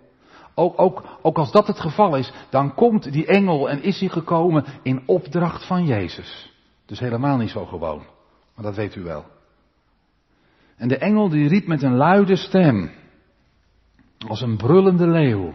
Ook, 0.55 0.81
ook, 0.81 1.05
ook 1.23 1.39
als 1.39 1.53
dat 1.53 1.67
het 1.67 1.81
geval 1.81 2.17
is, 2.17 2.33
dan 2.51 2.75
komt 2.75 3.13
die 3.13 3.27
engel 3.27 3.71
en 3.71 3.83
is 3.83 4.01
hij 4.01 4.09
gekomen 4.09 4.65
in 4.83 5.03
opdracht 5.07 5.67
van 5.67 5.87
Jezus. 5.87 6.53
Dus 6.87 6.99
helemaal 6.99 7.37
niet 7.37 7.51
zo 7.51 7.65
gewoon. 7.65 8.03
Maar 8.55 8.65
dat 8.65 8.75
weet 8.75 8.95
u 8.95 9.03
wel. 9.03 9.25
En 10.77 10.89
de 10.89 10.99
engel 10.99 11.29
die 11.29 11.49
riep 11.49 11.67
met 11.67 11.83
een 11.83 11.97
luide 11.97 12.37
stem, 12.37 12.91
als 14.29 14.41
een 14.41 14.57
brullende 14.57 15.07
leeuw. 15.07 15.55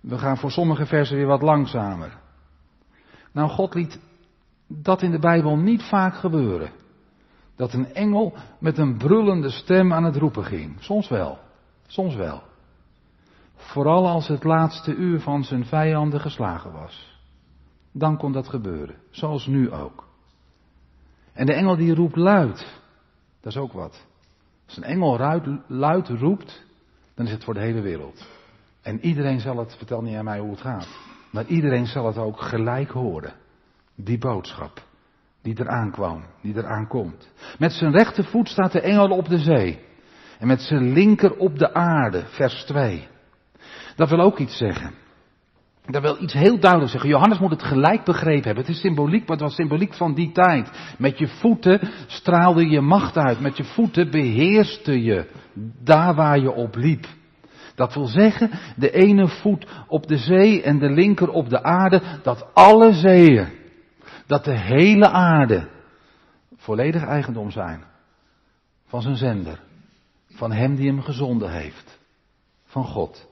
We 0.00 0.18
gaan 0.18 0.38
voor 0.38 0.50
sommige 0.50 0.86
versen 0.86 1.16
weer 1.16 1.26
wat 1.26 1.42
langzamer. 1.42 2.18
Nou, 3.32 3.48
God 3.48 3.74
liet 3.74 4.00
dat 4.66 5.02
in 5.02 5.10
de 5.10 5.18
Bijbel 5.18 5.56
niet 5.56 5.82
vaak 5.82 6.14
gebeuren. 6.14 6.78
Dat 7.60 7.72
een 7.72 7.94
engel 7.94 8.34
met 8.58 8.78
een 8.78 8.96
brullende 8.96 9.50
stem 9.50 9.92
aan 9.92 10.04
het 10.04 10.16
roepen 10.16 10.44
ging. 10.44 10.76
Soms 10.78 11.08
wel, 11.08 11.38
soms 11.86 12.14
wel. 12.14 12.42
Vooral 13.54 14.08
als 14.08 14.28
het 14.28 14.44
laatste 14.44 14.94
uur 14.94 15.20
van 15.20 15.44
zijn 15.44 15.64
vijanden 15.64 16.20
geslagen 16.20 16.72
was. 16.72 17.18
Dan 17.92 18.16
kon 18.16 18.32
dat 18.32 18.48
gebeuren, 18.48 18.96
zoals 19.10 19.46
nu 19.46 19.72
ook. 19.72 20.08
En 21.32 21.46
de 21.46 21.52
engel 21.52 21.76
die 21.76 21.94
roept 21.94 22.16
luid, 22.16 22.80
dat 23.40 23.52
is 23.52 23.58
ook 23.58 23.72
wat. 23.72 24.06
Als 24.66 24.76
een 24.76 24.82
engel 24.82 25.18
luid, 25.18 25.46
luid 25.66 26.08
roept, 26.08 26.64
dan 27.14 27.26
is 27.26 27.32
het 27.32 27.44
voor 27.44 27.54
de 27.54 27.60
hele 27.60 27.80
wereld. 27.80 28.28
En 28.82 29.04
iedereen 29.04 29.40
zal 29.40 29.56
het, 29.56 29.76
vertel 29.76 30.02
niet 30.02 30.16
aan 30.16 30.24
mij 30.24 30.38
hoe 30.38 30.50
het 30.50 30.60
gaat, 30.60 30.88
maar 31.30 31.46
iedereen 31.46 31.86
zal 31.86 32.06
het 32.06 32.18
ook 32.18 32.40
gelijk 32.40 32.90
horen. 32.90 33.34
Die 33.94 34.18
boodschap, 34.18 34.88
die 35.42 35.54
eraan 35.58 35.90
kwam, 35.90 36.24
die 36.42 36.56
eraan 36.56 36.86
komt. 36.86 37.28
Met 37.58 37.72
zijn 37.72 37.92
rechtervoet 37.92 38.48
staat 38.48 38.72
de 38.72 38.80
engel 38.80 39.08
op 39.08 39.28
de 39.28 39.38
zee. 39.38 39.78
En 40.38 40.46
met 40.46 40.60
zijn 40.60 40.92
linker 40.92 41.36
op 41.36 41.58
de 41.58 41.74
aarde, 41.74 42.24
vers 42.26 42.64
2. 42.64 43.08
Dat 43.96 44.08
wil 44.08 44.20
ook 44.20 44.38
iets 44.38 44.56
zeggen. 44.56 44.94
Dat 45.86 46.02
wil 46.02 46.16
iets 46.20 46.32
heel 46.32 46.58
duidelijk 46.58 46.90
zeggen. 46.90 47.10
Johannes 47.10 47.38
moet 47.38 47.50
het 47.50 47.62
gelijk 47.62 48.04
begrepen 48.04 48.44
hebben. 48.44 48.64
Het 48.64 48.74
is 48.74 48.80
symboliek, 48.80 49.20
maar 49.20 49.36
het 49.36 49.46
was 49.46 49.54
symboliek 49.54 49.94
van 49.94 50.14
die 50.14 50.32
tijd. 50.32 50.70
Met 50.98 51.18
je 51.18 51.28
voeten 51.28 51.80
straalde 52.06 52.68
je 52.68 52.80
macht 52.80 53.16
uit. 53.16 53.40
Met 53.40 53.56
je 53.56 53.64
voeten 53.64 54.10
beheerste 54.10 55.02
je 55.02 55.26
daar 55.82 56.14
waar 56.14 56.38
je 56.38 56.52
op 56.52 56.74
liep. 56.74 57.06
Dat 57.74 57.94
wil 57.94 58.06
zeggen, 58.06 58.50
de 58.76 58.90
ene 58.90 59.28
voet 59.28 59.66
op 59.86 60.06
de 60.06 60.16
zee 60.16 60.62
en 60.62 60.78
de 60.78 60.90
linker 60.90 61.28
op 61.28 61.48
de 61.48 61.62
aarde, 61.62 62.02
dat 62.22 62.46
alle 62.54 62.92
zeeën, 62.92 63.48
dat 64.30 64.44
de 64.44 64.58
hele 64.58 65.08
aarde 65.08 65.68
volledig 66.56 67.04
eigendom 67.04 67.50
zijn 67.50 67.84
van 68.86 69.02
zijn 69.02 69.16
zender, 69.16 69.60
van 70.28 70.52
hem 70.52 70.74
die 70.74 70.86
hem 70.86 71.02
gezonden 71.02 71.50
heeft, 71.50 71.98
van 72.64 72.84
God. 72.84 73.28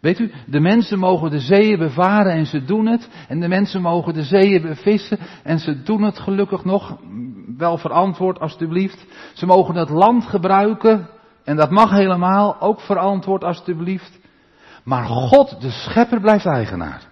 Weet 0.00 0.18
u, 0.18 0.32
de 0.46 0.60
mensen 0.60 0.98
mogen 0.98 1.30
de 1.30 1.38
zeeën 1.38 1.78
bevaren 1.78 2.32
en 2.32 2.46
ze 2.46 2.64
doen 2.64 2.86
het. 2.86 3.08
En 3.28 3.40
de 3.40 3.48
mensen 3.48 3.82
mogen 3.82 4.14
de 4.14 4.22
zeeën 4.22 4.62
bevissen 4.62 5.18
en 5.42 5.58
ze 5.58 5.82
doen 5.82 6.02
het 6.02 6.18
gelukkig 6.18 6.64
nog. 6.64 6.98
Wel 7.56 7.78
verantwoord 7.78 8.38
alstublieft. 8.38 9.06
Ze 9.34 9.46
mogen 9.46 9.74
het 9.74 9.88
land 9.88 10.24
gebruiken 10.24 11.08
en 11.44 11.56
dat 11.56 11.70
mag 11.70 11.90
helemaal, 11.90 12.60
ook 12.60 12.80
verantwoord 12.80 13.44
alstublieft. 13.44 14.18
Maar 14.84 15.04
God, 15.04 15.60
de 15.60 15.70
schepper, 15.70 16.20
blijft 16.20 16.46
eigenaar. 16.46 17.09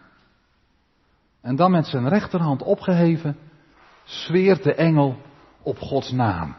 En 1.49 1.57
dan 1.57 1.71
met 1.71 1.87
zijn 1.87 2.09
rechterhand 2.09 2.63
opgeheven, 2.63 3.37
zweert 4.05 4.63
de 4.63 4.75
engel 4.75 5.17
op 5.63 5.79
Gods 5.79 6.13
naam. 6.13 6.57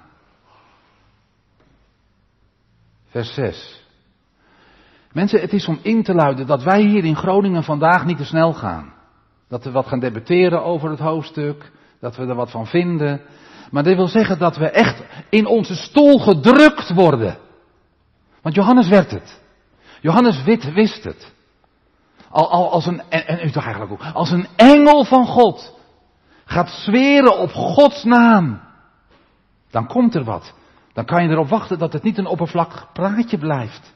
Vers 3.05 3.33
6. 3.33 3.85
Mensen, 5.11 5.41
het 5.41 5.53
is 5.53 5.67
om 5.67 5.79
in 5.81 6.03
te 6.03 6.13
luiden 6.13 6.47
dat 6.47 6.63
wij 6.63 6.81
hier 6.81 7.05
in 7.05 7.15
Groningen 7.15 7.63
vandaag 7.63 8.05
niet 8.05 8.17
te 8.17 8.25
snel 8.25 8.53
gaan. 8.53 8.93
Dat 9.47 9.63
we 9.63 9.71
wat 9.71 9.87
gaan 9.87 9.99
debatteren 9.99 10.63
over 10.63 10.89
het 10.89 10.99
hoofdstuk, 10.99 11.71
dat 11.99 12.15
we 12.15 12.25
er 12.25 12.35
wat 12.35 12.51
van 12.51 12.67
vinden. 12.67 13.21
Maar 13.71 13.83
dit 13.83 13.95
wil 13.95 14.07
zeggen 14.07 14.39
dat 14.39 14.57
we 14.57 14.69
echt 14.69 15.03
in 15.29 15.45
onze 15.45 15.75
stoel 15.75 16.19
gedrukt 16.19 16.93
worden. 16.93 17.37
Want 18.41 18.55
Johannes 18.55 18.87
werd 18.87 19.11
het. 19.11 19.41
Johannes 20.01 20.43
wist 20.73 21.03
het. 21.03 21.33
Al, 22.29 22.49
al 22.49 22.71
als 22.71 22.85
een, 22.85 23.01
en, 23.09 23.51
toch 23.51 23.63
eigenlijk 23.63 23.91
ook, 23.91 24.13
als 24.13 24.31
een 24.31 24.47
engel 24.55 25.03
van 25.03 25.25
God 25.25 25.77
gaat 26.45 26.69
zweren 26.69 27.39
op 27.39 27.51
Gods 27.51 28.03
naam, 28.03 28.59
dan 29.69 29.87
komt 29.87 30.15
er 30.15 30.23
wat. 30.23 30.53
Dan 30.93 31.05
kan 31.05 31.23
je 31.23 31.29
erop 31.29 31.49
wachten 31.49 31.77
dat 31.77 31.93
het 31.93 32.03
niet 32.03 32.17
een 32.17 32.25
oppervlakkig 32.25 32.91
praatje 32.93 33.37
blijft. 33.37 33.93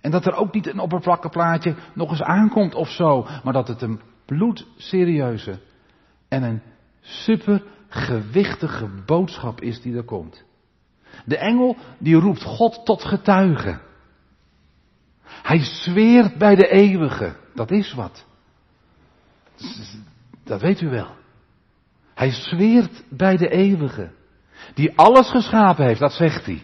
En 0.00 0.10
dat 0.10 0.26
er 0.26 0.34
ook 0.34 0.54
niet 0.54 0.66
een 0.66 0.78
oppervlakkig 0.78 1.30
plaatje 1.30 1.74
nog 1.94 2.10
eens 2.10 2.22
aankomt 2.22 2.74
of 2.74 2.88
zo, 2.88 3.26
maar 3.44 3.52
dat 3.52 3.68
het 3.68 3.82
een 3.82 4.00
bloedserieuze 4.26 5.60
en 6.28 6.42
een 6.42 6.62
supergewichtige 7.00 8.88
boodschap 9.06 9.60
is 9.60 9.82
die 9.82 9.96
er 9.96 10.04
komt. 10.04 10.44
De 11.24 11.38
engel 11.38 11.76
die 11.98 12.16
roept 12.16 12.42
God 12.42 12.84
tot 12.84 13.04
getuige. 13.04 13.78
Hij 15.42 15.58
zweert 15.58 16.38
bij 16.38 16.54
de 16.54 16.68
eeuwige. 16.68 17.36
Dat 17.54 17.70
is 17.70 17.94
wat. 17.94 18.26
Dat 20.44 20.60
weet 20.60 20.80
u 20.80 20.88
wel. 20.88 21.18
Hij 22.14 22.30
zweert 22.30 23.04
bij 23.08 23.36
de 23.36 23.48
eeuwige. 23.48 24.10
Die 24.74 24.98
alles 24.98 25.30
geschapen 25.30 25.86
heeft, 25.86 26.00
dat 26.00 26.12
zegt 26.12 26.46
hij. 26.46 26.62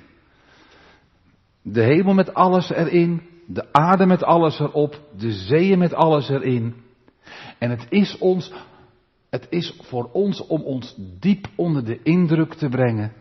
De 1.62 1.82
hemel 1.82 2.14
met 2.14 2.34
alles 2.34 2.70
erin, 2.70 3.22
de 3.46 3.72
aarde 3.72 4.06
met 4.06 4.22
alles 4.22 4.58
erop, 4.58 5.00
de 5.16 5.32
zeeën 5.32 5.78
met 5.78 5.94
alles 5.94 6.28
erin. 6.28 6.74
En 7.58 7.70
het 7.70 7.86
is 7.88 8.18
ons, 8.18 8.52
het 9.30 9.46
is 9.50 9.78
voor 9.82 10.10
ons 10.12 10.46
om 10.46 10.62
ons 10.62 10.94
diep 11.20 11.46
onder 11.56 11.84
de 11.84 12.02
indruk 12.02 12.54
te 12.54 12.68
brengen 12.68 13.12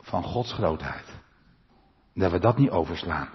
van 0.00 0.22
Gods 0.22 0.52
grootheid. 0.52 1.18
Dat 2.14 2.30
we 2.30 2.38
dat 2.38 2.58
niet 2.58 2.70
overslaan. 2.70 3.28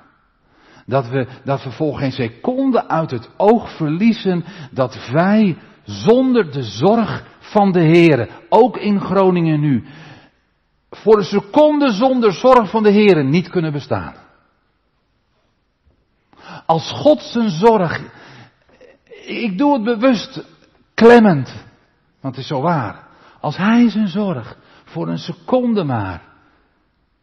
Dat 0.86 1.08
we, 1.08 1.27
dat 1.44 1.63
we 1.63 1.72
voor 1.72 1.98
geen 1.98 2.12
seconde 2.12 2.88
uit 2.88 3.12
het 3.12 3.30
oog 3.38 3.75
verliezen 3.75 4.46
dat 4.72 5.10
wij 5.12 5.58
zonder 5.84 6.51
de 6.51 6.63
zorg 6.63 7.24
van 7.39 7.72
de 7.72 7.82
Heer, 7.82 8.30
ook 8.50 8.77
in 8.77 9.00
Groningen 9.00 9.60
nu, 9.60 9.84
voor 10.89 11.18
een 11.18 11.24
seconde 11.24 11.92
zonder 11.92 12.34
zorg 12.34 12.70
van 12.70 12.84
de 12.84 12.92
Heer 12.92 13.24
niet 13.24 13.50
kunnen 13.50 13.72
bestaan. 13.72 14.13
Als 16.65 16.92
God 16.92 17.22
zijn 17.22 17.50
zorg, 17.50 18.01
ik 19.25 19.58
doe 19.58 19.74
het 19.74 19.84
bewust 19.84 20.44
klemmend, 20.94 21.54
want 22.22 22.36
het 22.36 22.44
is 22.44 22.48
zo 22.48 22.62
waar. 22.62 23.08
Als 23.39 23.58
Hij 23.58 23.89
zijn 23.89 24.08
zorg 24.08 24.58
voor 24.84 25.08
een 25.08 25.18
seconde 25.18 25.84
maar 25.84 26.22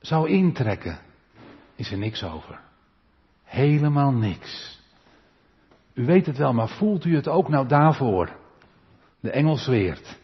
zou 0.00 0.28
intrekken, 0.28 0.98
is 1.76 1.90
er 1.90 1.98
niks 1.98 2.24
over. 2.24 2.60
Helemaal 3.52 4.12
niks. 4.12 4.80
U 5.94 6.04
weet 6.04 6.26
het 6.26 6.36
wel, 6.36 6.52
maar 6.52 6.68
voelt 6.68 7.04
u 7.04 7.14
het 7.14 7.28
ook 7.28 7.48
nou 7.48 7.68
daarvoor? 7.68 8.36
De 9.20 9.30
engel 9.30 9.56
zweert. 9.56 10.18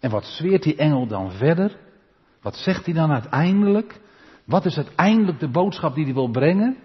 En 0.00 0.10
wat 0.10 0.24
zweert 0.24 0.62
die 0.62 0.76
engel 0.76 1.06
dan 1.06 1.30
verder? 1.30 1.78
Wat 2.40 2.56
zegt 2.56 2.84
hij 2.84 2.94
dan 2.94 3.10
uiteindelijk? 3.10 4.00
Wat 4.44 4.64
is 4.64 4.76
uiteindelijk 4.76 5.38
de 5.38 5.48
boodschap 5.48 5.94
die 5.94 6.04
hij 6.04 6.14
wil 6.14 6.30
brengen? 6.30 6.76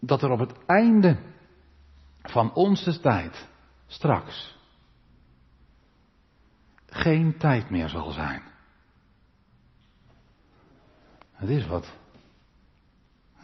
Dat 0.00 0.22
er 0.22 0.30
op 0.30 0.38
het 0.38 0.54
einde 0.66 1.18
van 2.22 2.54
onze 2.54 3.00
tijd, 3.00 3.48
straks, 3.86 4.56
geen 6.86 7.38
tijd 7.38 7.70
meer 7.70 7.88
zal 7.88 8.10
zijn. 8.10 8.42
Het 11.32 11.48
is 11.48 11.66
wat. 11.66 11.94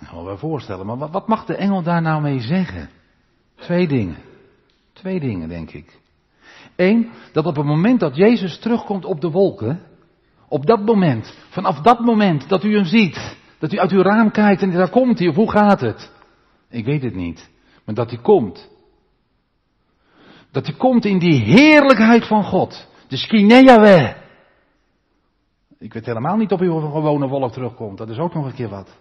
Ik 0.03 0.09
kan 0.09 0.25
me 0.25 0.37
voorstellen, 0.37 0.87
maar 0.87 0.99
wat, 0.99 1.11
wat 1.11 1.29
mag 1.29 1.45
de 1.45 1.57
engel 1.57 1.83
daar 1.83 2.03
nou 2.03 2.23
mee 2.23 2.41
zeggen? 2.41 2.91
Twee 3.55 3.89
dingen. 3.89 4.17
Twee 4.93 5.21
dingen, 5.21 5.49
denk 5.49 5.71
ik. 5.71 6.01
Eén, 6.77 7.11
dat 7.33 7.47
op 7.47 7.57
het 7.57 7.65
moment 7.65 8.01
dat 8.01 8.17
Jezus 8.17 8.59
terugkomt 8.59 9.05
op 9.05 9.21
de 9.21 9.31
wolken, 9.31 9.81
op 10.49 10.67
dat 10.67 10.85
moment, 10.85 11.37
vanaf 11.51 11.81
dat 11.81 12.01
moment 12.01 12.49
dat 12.49 12.65
u 12.65 12.75
hem 12.75 12.85
ziet, 12.85 13.37
dat 13.59 13.73
u 13.73 13.79
uit 13.79 13.91
uw 13.91 14.03
raam 14.03 14.31
kijkt 14.31 14.63
en 14.63 14.71
daar 14.71 14.91
komt 14.91 15.19
hij, 15.19 15.29
of 15.29 15.35
hoe 15.35 15.51
gaat 15.51 15.81
het? 15.81 16.11
Ik 16.69 16.85
weet 16.85 17.03
het 17.03 17.15
niet, 17.15 17.51
maar 17.85 17.95
dat 17.95 18.11
hij 18.11 18.21
komt. 18.21 18.71
Dat 20.51 20.67
hij 20.67 20.77
komt 20.77 21.05
in 21.05 21.19
die 21.19 21.43
heerlijkheid 21.43 22.27
van 22.27 22.45
God, 22.45 22.89
de 23.09 23.17
Skineawe. 23.17 24.17
Ik 25.79 25.93
weet 25.93 26.07
helemaal 26.07 26.37
niet 26.37 26.53
of 26.53 26.61
u 26.61 26.69
op 26.69 26.83
een 26.83 26.93
gewone 26.93 27.29
wolk 27.29 27.53
terugkomt, 27.53 27.99
dat 27.99 28.09
is 28.09 28.19
ook 28.19 28.35
nog 28.35 28.47
een 28.47 28.55
keer 28.55 28.69
wat. 28.69 29.01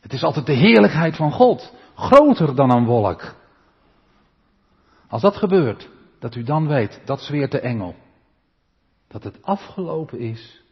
Het 0.00 0.12
is 0.12 0.22
altijd 0.22 0.46
de 0.46 0.52
heerlijkheid 0.52 1.16
van 1.16 1.32
God, 1.32 1.74
groter 1.94 2.54
dan 2.54 2.70
een 2.70 2.84
wolk. 2.84 3.34
Als 5.08 5.22
dat 5.22 5.36
gebeurt, 5.36 5.88
dat 6.18 6.34
u 6.34 6.42
dan 6.42 6.66
weet, 6.66 7.00
dat 7.04 7.20
zweert 7.20 7.50
de 7.50 7.60
engel. 7.60 7.94
Dat 9.08 9.24
het 9.24 9.42
afgelopen 9.42 10.18
is 10.18 10.62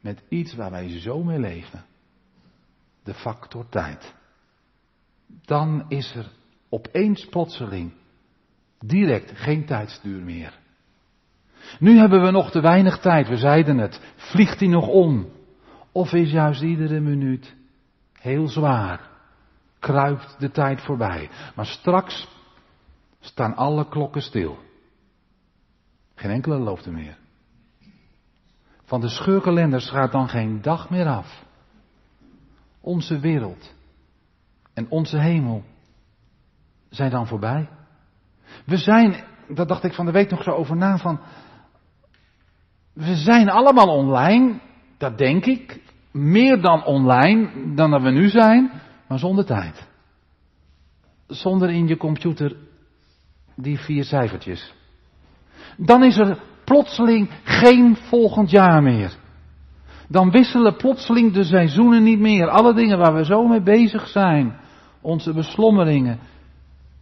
met 0.00 0.22
iets 0.28 0.54
waar 0.54 0.70
wij 0.70 1.00
zo 1.00 1.22
mee 1.22 1.38
leven. 1.38 1.84
De 3.02 3.14
factor 3.14 3.68
tijd. 3.68 4.14
Dan 5.44 5.84
is 5.88 6.14
er 6.14 6.30
opeens 6.68 7.26
plotseling 7.26 7.92
direct 8.80 9.32
geen 9.34 9.66
tijdsduur 9.66 10.22
meer. 10.22 10.58
Nu 11.78 11.98
hebben 11.98 12.22
we 12.22 12.30
nog 12.30 12.50
te 12.50 12.60
weinig 12.60 12.98
tijd, 12.98 13.28
we 13.28 13.36
zeiden 13.36 13.78
het. 13.78 14.00
Vliegt 14.16 14.60
hij 14.60 14.68
nog 14.68 14.88
om? 14.88 15.28
Of 15.92 16.12
is 16.12 16.30
juist 16.30 16.62
iedere 16.62 17.00
minuut 17.00 17.54
heel 18.24 18.48
zwaar? 18.48 19.00
Kruipt 19.78 20.36
de 20.38 20.50
tijd 20.50 20.80
voorbij. 20.80 21.30
Maar 21.54 21.66
straks 21.66 22.28
staan 23.20 23.56
alle 23.56 23.88
klokken 23.88 24.22
stil. 24.22 24.58
Geen 26.14 26.30
enkele 26.30 26.58
loofde 26.58 26.90
meer. 26.90 27.16
Van 28.84 29.00
de 29.00 29.08
scheurkalenders 29.08 29.90
gaat 29.90 30.12
dan 30.12 30.28
geen 30.28 30.62
dag 30.62 30.90
meer 30.90 31.06
af. 31.06 31.44
Onze 32.80 33.18
wereld 33.18 33.74
en 34.74 34.90
onze 34.90 35.18
hemel 35.18 35.64
zijn 36.88 37.10
dan 37.10 37.26
voorbij. 37.26 37.68
We 38.66 38.76
zijn, 38.76 39.24
dat 39.48 39.68
dacht 39.68 39.84
ik 39.84 39.94
van 39.94 40.06
de 40.06 40.12
week 40.12 40.30
nog 40.30 40.42
zo 40.42 40.50
over 40.50 40.76
na, 40.76 40.98
van. 40.98 41.20
We 42.92 43.14
zijn 43.14 43.50
allemaal 43.50 43.88
online, 43.88 44.60
dat 44.98 45.18
denk 45.18 45.44
ik. 45.44 45.80
Meer 46.14 46.60
dan 46.60 46.84
online 46.84 47.50
dan 47.74 47.90
dat 47.90 48.02
we 48.02 48.10
nu 48.10 48.28
zijn, 48.28 48.70
maar 49.08 49.18
zonder 49.18 49.44
tijd. 49.44 49.88
Zonder 51.26 51.70
in 51.70 51.86
je 51.86 51.96
computer 51.96 52.56
die 53.56 53.78
vier 53.78 54.04
cijfertjes. 54.04 54.74
Dan 55.76 56.04
is 56.04 56.18
er 56.18 56.38
plotseling 56.64 57.30
geen 57.44 57.96
volgend 57.96 58.50
jaar 58.50 58.82
meer. 58.82 59.16
Dan 60.08 60.30
wisselen 60.30 60.76
plotseling 60.76 61.32
de 61.32 61.44
seizoenen 61.44 62.02
niet 62.02 62.20
meer. 62.20 62.48
Alle 62.48 62.74
dingen 62.74 62.98
waar 62.98 63.14
we 63.14 63.24
zo 63.24 63.46
mee 63.46 63.62
bezig 63.62 64.08
zijn, 64.08 64.56
onze 65.00 65.32
beslommeringen, 65.32 66.18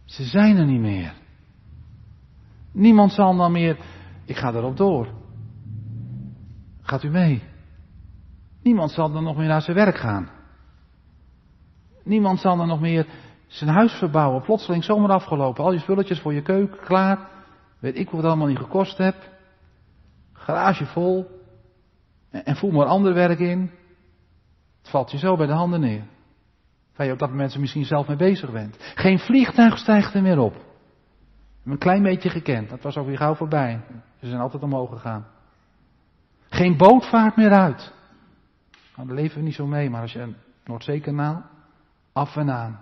ze 0.05 0.23
zijn 0.23 0.57
er 0.57 0.65
niet 0.65 0.81
meer. 0.81 1.13
Niemand 2.71 3.11
zal 3.11 3.35
dan 3.35 3.51
meer, 3.51 3.77
ik 4.25 4.35
ga 4.35 4.53
erop 4.53 4.77
door. 4.77 5.07
Gaat 6.81 7.03
u 7.03 7.09
mee? 7.09 7.41
Niemand 8.63 8.91
zal 8.91 9.11
dan 9.11 9.23
nog 9.23 9.37
meer 9.37 9.47
naar 9.47 9.61
zijn 9.61 9.75
werk 9.75 9.97
gaan. 9.97 10.29
Niemand 12.03 12.39
zal 12.39 12.57
dan 12.57 12.67
nog 12.67 12.79
meer 12.79 13.07
zijn 13.47 13.69
huis 13.69 13.93
verbouwen. 13.93 14.41
Plotseling 14.41 14.83
zomaar 14.83 15.11
afgelopen. 15.11 15.63
Al 15.63 15.71
je 15.71 15.79
spulletjes 15.79 16.19
voor 16.19 16.33
je 16.33 16.41
keuken 16.41 16.79
klaar. 16.79 17.29
Weet 17.79 17.97
ik 17.97 18.05
wat 18.05 18.15
het 18.15 18.25
allemaal 18.25 18.47
niet 18.47 18.57
gekost 18.57 18.97
heb. 18.97 19.15
Garage 20.33 20.85
vol. 20.85 21.41
En 22.29 22.55
voel 22.55 22.71
maar 22.71 22.85
ander 22.85 23.13
werk 23.13 23.39
in. 23.39 23.71
Het 24.81 24.89
valt 24.89 25.11
je 25.11 25.17
zo 25.17 25.35
bij 25.35 25.47
de 25.47 25.53
handen 25.53 25.79
neer. 25.79 26.03
Waar 26.95 27.05
je 27.05 27.13
op 27.13 27.19
dat 27.19 27.29
moment 27.29 27.57
misschien 27.57 27.85
zelf 27.85 28.07
mee 28.07 28.17
bezig 28.17 28.51
bent. 28.51 28.77
Geen 28.95 29.19
vliegtuig 29.19 29.77
stijgt 29.77 30.13
er 30.13 30.21
meer 30.21 30.39
op. 30.39 30.55
Een 31.65 31.77
klein 31.77 32.03
beetje 32.03 32.29
gekend. 32.29 32.69
Dat 32.69 32.81
was 32.81 32.97
ook 32.97 33.05
weer 33.05 33.17
gauw 33.17 33.35
voorbij. 33.35 33.81
Ze 34.19 34.27
zijn 34.27 34.41
altijd 34.41 34.63
omhoog 34.63 34.89
gegaan. 34.89 35.27
Geen 36.49 36.77
boot 36.77 37.09
vaart 37.09 37.35
meer 37.35 37.51
uit. 37.51 37.93
Nou, 38.95 39.07
daar 39.07 39.17
leven 39.17 39.37
we 39.37 39.43
niet 39.43 39.55
zo 39.55 39.67
mee, 39.67 39.89
maar 39.89 40.01
als 40.01 40.13
je 40.13 40.33
Noordzeekanaal, 40.65 41.45
af 42.11 42.35
en 42.35 42.51
aan. 42.51 42.79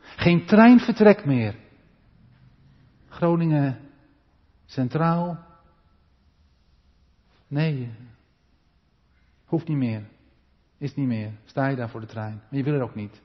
Geen 0.00 0.46
trein 0.46 0.80
vertrekt 0.80 1.24
meer. 1.24 1.56
Groningen 3.08 3.78
Centraal. 4.66 5.38
Nee, 7.46 7.94
hoeft 9.44 9.68
niet 9.68 9.76
meer. 9.76 10.02
Is 10.78 10.94
niet 10.94 11.06
meer. 11.06 11.32
Sta 11.44 11.66
je 11.66 11.76
daar 11.76 11.88
voor 11.88 12.00
de 12.00 12.06
trein. 12.06 12.34
Maar 12.34 12.58
je 12.58 12.62
wil 12.62 12.74
er 12.74 12.82
ook 12.82 12.94
niet. 12.94 13.22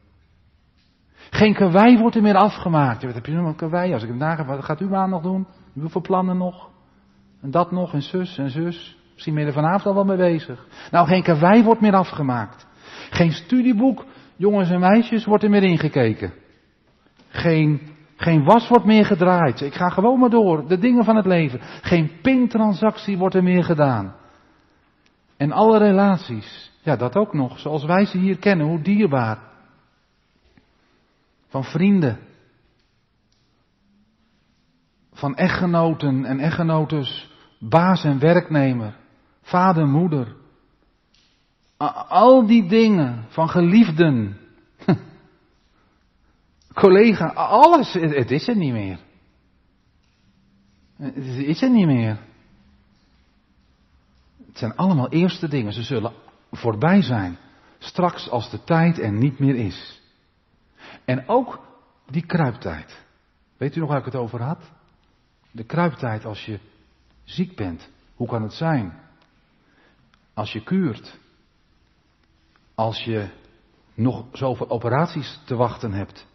Geen 1.30 1.54
karwei 1.54 1.98
wordt 1.98 2.16
er 2.16 2.22
meer 2.22 2.36
afgemaakt. 2.36 3.04
Wat 3.04 3.14
heb 3.14 3.26
je 3.26 3.32
nu 3.32 3.42
met 3.42 3.56
karwei? 3.56 3.94
Als 3.94 4.04
ik 4.04 4.10
hem 4.10 4.18
nagaat, 4.18 4.46
wat 4.46 4.64
gaat 4.64 4.82
u 4.82 4.88
nog 4.88 5.22
doen? 5.22 5.48
Hoeveel 5.74 6.02
plannen 6.02 6.38
nog? 6.38 6.70
En 7.42 7.52
dat 7.52 7.72
nog, 7.72 7.94
en 7.94 8.02
zus 8.02 8.38
en 8.38 8.50
zus. 8.50 8.98
Misschien 9.26 9.46
ben 9.46 9.54
je 9.54 9.60
er 9.60 9.66
vanavond 9.66 9.86
al 9.86 10.06
wel 10.06 10.16
mee 10.16 10.32
bezig. 10.32 10.68
Nou, 10.92 11.08
geen 11.08 11.24
karwei 11.24 11.64
wordt 11.64 11.82
meer 11.82 11.96
afgemaakt. 11.96 12.68
Geen 13.10 13.32
studieboek, 13.32 14.06
jongens 14.36 14.70
en 14.70 14.80
meisjes, 14.80 15.26
wordt 15.26 15.44
er 15.44 15.50
meer 15.50 15.64
ingekeken. 15.64 16.34
Geen, 17.30 17.82
geen 18.16 18.44
was 18.44 18.68
wordt 18.68 18.86
meer 18.86 19.06
gedraaid. 19.06 19.62
Ik 19.62 19.74
ga 19.74 19.90
gewoon 19.90 20.20
maar 20.20 20.30
door. 20.30 20.68
De 20.68 20.78
dingen 20.78 21.04
van 21.04 21.16
het 21.16 21.26
leven. 21.26 21.60
Geen 21.62 22.12
pintransactie 22.22 23.18
wordt 23.18 23.36
er 23.36 23.44
meer 23.44 23.64
gedaan. 23.64 24.16
En 25.38 25.52
alle 25.52 25.78
relaties. 25.78 26.72
Ja, 26.82 26.96
dat 26.96 27.16
ook 27.16 27.34
nog. 27.34 27.60
Zoals 27.60 27.86
wij 27.86 28.06
ze 28.06 28.18
hier 28.18 28.38
kennen. 28.38 28.68
Hoe 28.68 28.82
dierbaar. 28.82 29.40
Van 31.48 31.64
vrienden. 31.64 32.20
Van 35.14 35.36
echtgenoten 35.36 36.26
en 36.26 36.40
echtgenotes. 36.40 37.32
Baas 37.60 38.04
en 38.04 38.20
werknemer. 38.20 39.02
Vader, 39.54 39.88
moeder. 39.88 40.36
Al 42.08 42.46
die 42.46 42.68
dingen 42.68 43.26
van 43.30 43.50
geliefden 43.50 44.38
collega, 46.84 47.28
alles, 47.28 47.94
het 47.94 48.32
is 48.32 48.48
er 48.48 48.56
niet 48.56 48.72
meer. 48.72 49.00
Het 50.96 51.16
is 51.26 51.62
er 51.62 51.70
niet 51.70 51.86
meer. 51.86 52.20
Het 54.48 54.58
zijn 54.58 54.76
allemaal 54.76 55.10
eerste 55.10 55.48
dingen. 55.48 55.74
Ze 55.74 55.84
zullen 55.84 56.14
voorbij 56.52 57.02
zijn. 57.02 57.38
Straks 57.78 58.30
als 58.30 58.50
de 58.50 58.64
tijd 58.64 59.00
er 59.00 59.12
niet 59.12 59.40
meer 59.40 59.56
is. 59.56 60.02
En 61.06 61.28
ook 61.28 61.60
die 62.10 62.26
kruiptijd. 62.26 63.06
Weet 63.58 63.76
u 63.76 63.80
nog 63.80 63.90
waar 63.90 64.00
ik 64.00 64.06
het 64.06 64.16
over 64.16 64.42
had? 64.42 64.72
De 65.52 65.64
kruiptijd 65.64 66.26
als 66.26 66.46
je 66.46 66.60
ziek 67.24 67.56
bent. 67.56 67.90
Hoe 68.16 68.28
kan 68.28 68.42
het 68.42 68.54
zijn? 68.54 69.02
Als 70.34 70.52
je 70.52 70.64
kuurt. 70.64 71.20
Als 72.76 73.04
je 73.04 73.30
nog 73.94 74.26
zoveel 74.32 74.70
operaties 74.70 75.40
te 75.46 75.56
wachten 75.56 75.94
hebt. 75.94 76.28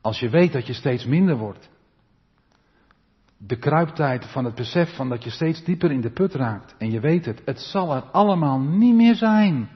Als 0.00 0.20
je 0.20 0.28
weet 0.28 0.52
dat 0.52 0.66
je 0.66 0.72
steeds 0.72 1.04
minder 1.04 1.36
wordt. 1.36 1.70
De 3.36 3.56
kruiptijd 3.56 4.26
van 4.26 4.44
het 4.44 4.54
besef 4.54 4.96
van 4.96 5.08
dat 5.08 5.24
je 5.24 5.30
steeds 5.30 5.64
dieper 5.64 5.90
in 5.90 6.00
de 6.00 6.10
put 6.10 6.34
raakt. 6.34 6.74
En 6.78 6.90
je 6.90 7.00
weet 7.00 7.24
het, 7.24 7.42
het 7.44 7.60
zal 7.60 7.94
er 7.94 8.02
allemaal 8.02 8.60
niet 8.60 8.94
meer 8.94 9.14
zijn. 9.14 9.68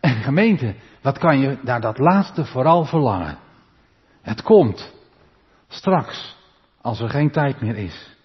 En 0.00 0.14
gemeente, 0.14 0.74
wat 1.02 1.18
kan 1.18 1.38
je 1.38 1.58
naar 1.62 1.80
dat 1.80 1.98
laatste 1.98 2.44
vooral 2.44 2.84
verlangen? 2.84 3.38
Het 4.22 4.42
komt. 4.42 4.94
Straks, 5.68 6.36
als 6.80 7.00
er 7.00 7.08
geen 7.08 7.30
tijd 7.30 7.60
meer 7.60 7.76
is. 7.76 8.16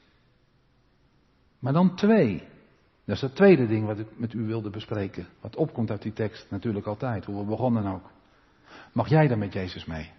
Maar 1.60 1.74
dan 1.74 1.96
twee. 1.96 2.44
Dat 3.06 3.16
is 3.16 3.22
het 3.22 3.36
tweede 3.36 3.68
ding 3.68 3.86
wat 3.86 4.00
ik 4.00 4.18
met 4.18 4.34
u 4.34 4.46
wilde 4.46 4.70
bespreken. 4.70 5.28
Wat 5.42 5.56
opkomt 5.56 5.92
uit 5.92 6.02
die 6.02 6.14
tekst 6.14 6.50
natuurlijk 6.50 6.86
altijd, 6.86 7.26
hoe 7.26 7.40
we 7.40 7.46
begonnen 7.46 7.86
ook. 7.86 8.12
Mag 8.92 9.10
jij 9.10 9.28
dan 9.28 9.40
met 9.40 9.54
Jezus 9.54 9.86
mee? 9.86 10.12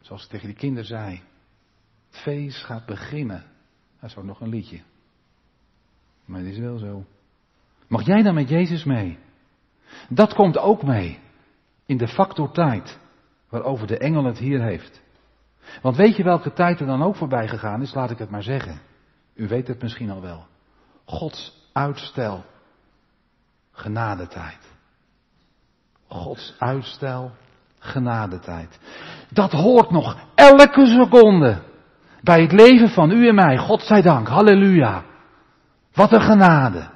Zoals 0.00 0.24
ik 0.24 0.30
tegen 0.30 0.46
die 0.46 0.56
kinderen 0.56 0.84
zei. 0.84 1.22
Het 2.10 2.20
feest 2.20 2.64
gaat 2.64 2.86
beginnen. 2.86 3.44
Dat 4.00 4.10
is 4.10 4.16
ook 4.16 4.24
nog 4.24 4.40
een 4.40 4.48
liedje. 4.48 4.80
Maar 6.24 6.40
het 6.40 6.48
is 6.48 6.58
wel 6.58 6.78
zo. 6.78 7.04
Mag 7.86 8.06
jij 8.06 8.22
dan 8.22 8.34
met 8.34 8.48
Jezus 8.48 8.84
mee? 8.84 9.18
Dat 10.08 10.34
komt 10.34 10.58
ook 10.58 10.82
mee 10.82 11.18
in 11.86 11.96
de 11.96 12.08
factor 12.08 12.52
tijd 12.52 12.98
waarover 13.48 13.86
de 13.86 13.98
engel 13.98 14.24
het 14.24 14.38
hier 14.38 14.62
heeft. 14.62 15.02
Want 15.82 15.96
weet 15.96 16.16
je 16.16 16.22
welke 16.22 16.52
tijd 16.52 16.80
er 16.80 16.86
dan 16.86 17.02
ook 17.02 17.16
voorbij 17.16 17.48
gegaan 17.48 17.82
is? 17.82 17.94
Laat 17.94 18.10
ik 18.10 18.18
het 18.18 18.30
maar 18.30 18.42
zeggen. 18.42 18.80
U 19.34 19.48
weet 19.48 19.68
het 19.68 19.82
misschien 19.82 20.10
al 20.10 20.20
wel. 20.20 20.46
Gods 21.04 21.68
uitstel. 21.72 22.44
Genadetijd. 23.72 24.58
Gods 26.08 26.54
uitstel. 26.58 27.30
Genadetijd. 27.78 28.78
Dat 29.30 29.52
hoort 29.52 29.90
nog 29.90 30.16
elke 30.34 30.86
seconde 30.86 31.62
bij 32.22 32.42
het 32.42 32.52
leven 32.52 32.88
van 32.88 33.10
u 33.10 33.28
en 33.28 33.34
mij. 33.34 33.58
God 33.58 33.82
zij 33.82 34.02
dank. 34.02 34.28
Halleluja. 34.28 35.04
Wat 35.94 36.12
een 36.12 36.20
genade. 36.20 36.88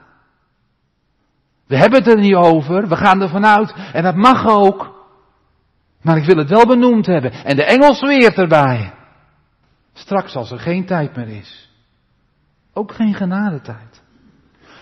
We 1.66 1.77
hebben 1.77 1.98
het 1.98 2.09
er 2.09 2.20
niet 2.20 2.35
over. 2.35 2.88
We 2.88 2.96
gaan 2.96 3.22
er 3.22 3.29
vanuit. 3.29 3.75
En 3.92 4.03
dat 4.03 4.14
mag 4.14 4.46
ook. 4.46 4.91
Maar 6.02 6.16
ik 6.16 6.24
wil 6.24 6.36
het 6.36 6.48
wel 6.48 6.66
benoemd 6.66 7.06
hebben. 7.06 7.32
En 7.32 7.56
de 7.56 7.64
engel 7.64 7.94
zweert 7.94 8.38
erbij. 8.38 8.92
Straks 9.92 10.36
als 10.36 10.50
er 10.50 10.58
geen 10.58 10.84
tijd 10.84 11.16
meer 11.16 11.28
is. 11.28 11.70
Ook 12.72 12.92
geen 12.92 13.14
genadetijd. 13.14 14.02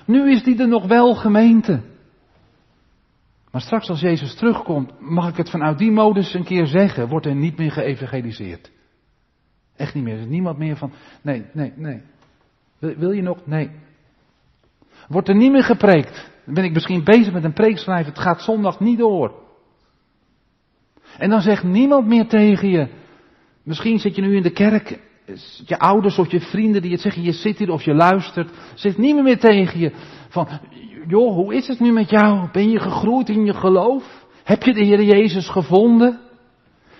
Nu 0.06 0.30
is 0.30 0.42
die 0.42 0.58
er 0.58 0.68
nog 0.68 0.86
wel 0.86 1.14
gemeente. 1.14 1.82
Maar 3.50 3.60
straks 3.60 3.88
als 3.88 4.00
Jezus 4.00 4.34
terugkomt, 4.34 5.00
mag 5.00 5.28
ik 5.28 5.36
het 5.36 5.50
vanuit 5.50 5.78
die 5.78 5.90
modus 5.90 6.34
een 6.34 6.44
keer 6.44 6.66
zeggen, 6.66 7.08
wordt 7.08 7.26
er 7.26 7.34
niet 7.34 7.56
meer 7.56 7.72
geëvangeliseerd. 7.72 8.70
Echt 9.76 9.94
niet 9.94 10.04
meer. 10.04 10.14
Er 10.14 10.20
is 10.20 10.26
niemand 10.26 10.58
meer 10.58 10.76
van, 10.76 10.92
nee, 11.22 11.44
nee, 11.52 11.72
nee. 11.76 12.02
Wil, 12.78 13.10
je 13.10 13.22
nog? 13.22 13.46
Nee. 13.46 13.70
Wordt 15.08 15.28
er 15.28 15.36
niet 15.36 15.52
meer 15.52 15.64
gepreekt. 15.64 16.30
Dan 16.44 16.54
ben 16.54 16.64
ik 16.64 16.72
misschien 16.72 17.04
bezig 17.04 17.32
met 17.32 17.44
een 17.44 17.52
preekschrijf, 17.52 18.06
het 18.06 18.18
gaat 18.18 18.42
zondag 18.42 18.80
niet 18.80 18.98
door. 18.98 19.49
En 21.20 21.30
dan 21.30 21.40
zegt 21.40 21.62
niemand 21.62 22.06
meer 22.06 22.26
tegen 22.26 22.68
je, 22.68 22.88
misschien 23.62 23.98
zit 23.98 24.14
je 24.14 24.22
nu 24.22 24.36
in 24.36 24.42
de 24.42 24.52
kerk, 24.52 24.98
je 25.66 25.78
ouders 25.78 26.18
of 26.18 26.30
je 26.30 26.40
vrienden 26.40 26.82
die 26.82 26.90
het 26.90 27.00
zeggen, 27.00 27.22
je 27.22 27.32
zit 27.32 27.58
hier 27.58 27.70
of 27.70 27.82
je 27.82 27.94
luistert, 27.94 28.50
zegt 28.74 28.98
niemand 28.98 29.24
meer 29.24 29.38
tegen 29.38 29.80
je 29.80 29.92
van, 30.28 30.48
joh, 31.06 31.34
hoe 31.34 31.54
is 31.54 31.68
het 31.68 31.80
nu 31.80 31.92
met 31.92 32.10
jou? 32.10 32.48
Ben 32.52 32.70
je 32.70 32.80
gegroeid 32.80 33.28
in 33.28 33.44
je 33.44 33.54
geloof? 33.54 34.26
Heb 34.44 34.62
je 34.62 34.72
de 34.72 34.84
Heer 34.84 35.02
Jezus 35.02 35.48
gevonden? 35.48 36.20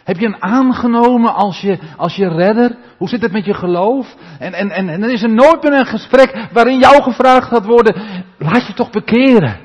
Heb 0.05 0.17
je 0.17 0.27
hem 0.31 0.41
aangenomen 0.41 1.35
als 1.35 1.61
je, 1.61 1.79
als 1.97 2.17
je 2.17 2.29
redder? 2.29 2.77
Hoe 2.99 3.09
zit 3.09 3.23
het 3.23 3.33
met 3.33 3.45
je 3.45 3.55
geloof? 3.55 4.17
En, 4.39 4.53
en, 4.53 4.71
en, 4.71 4.89
en 4.89 5.01
dan 5.01 5.11
is 5.11 5.23
er 5.23 5.35
nooit 5.35 5.63
meer 5.63 5.73
een 5.73 5.87
gesprek 5.87 6.49
waarin 6.53 6.79
jou 6.79 7.03
gevraagd 7.03 7.49
gaat 7.49 7.67
worden, 7.67 8.03
laat 8.39 8.67
je 8.67 8.73
toch 8.75 8.91
bekeren. 8.91 9.61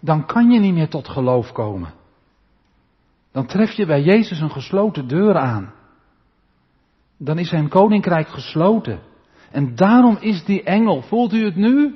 Dan 0.00 0.26
kan 0.26 0.50
je 0.50 0.60
niet 0.60 0.74
meer 0.74 0.88
tot 0.88 1.08
geloof 1.08 1.52
komen. 1.52 1.97
Dan 3.32 3.46
tref 3.46 3.72
je 3.72 3.86
bij 3.86 4.02
Jezus 4.02 4.40
een 4.40 4.50
gesloten 4.50 5.08
deur 5.08 5.36
aan. 5.36 5.74
Dan 7.16 7.38
is 7.38 7.48
zijn 7.48 7.68
koninkrijk 7.68 8.28
gesloten. 8.28 9.00
En 9.50 9.74
daarom 9.74 10.16
is 10.20 10.44
die 10.44 10.62
engel, 10.62 11.02
voelt 11.02 11.32
u 11.32 11.44
het 11.44 11.56
nu? 11.56 11.94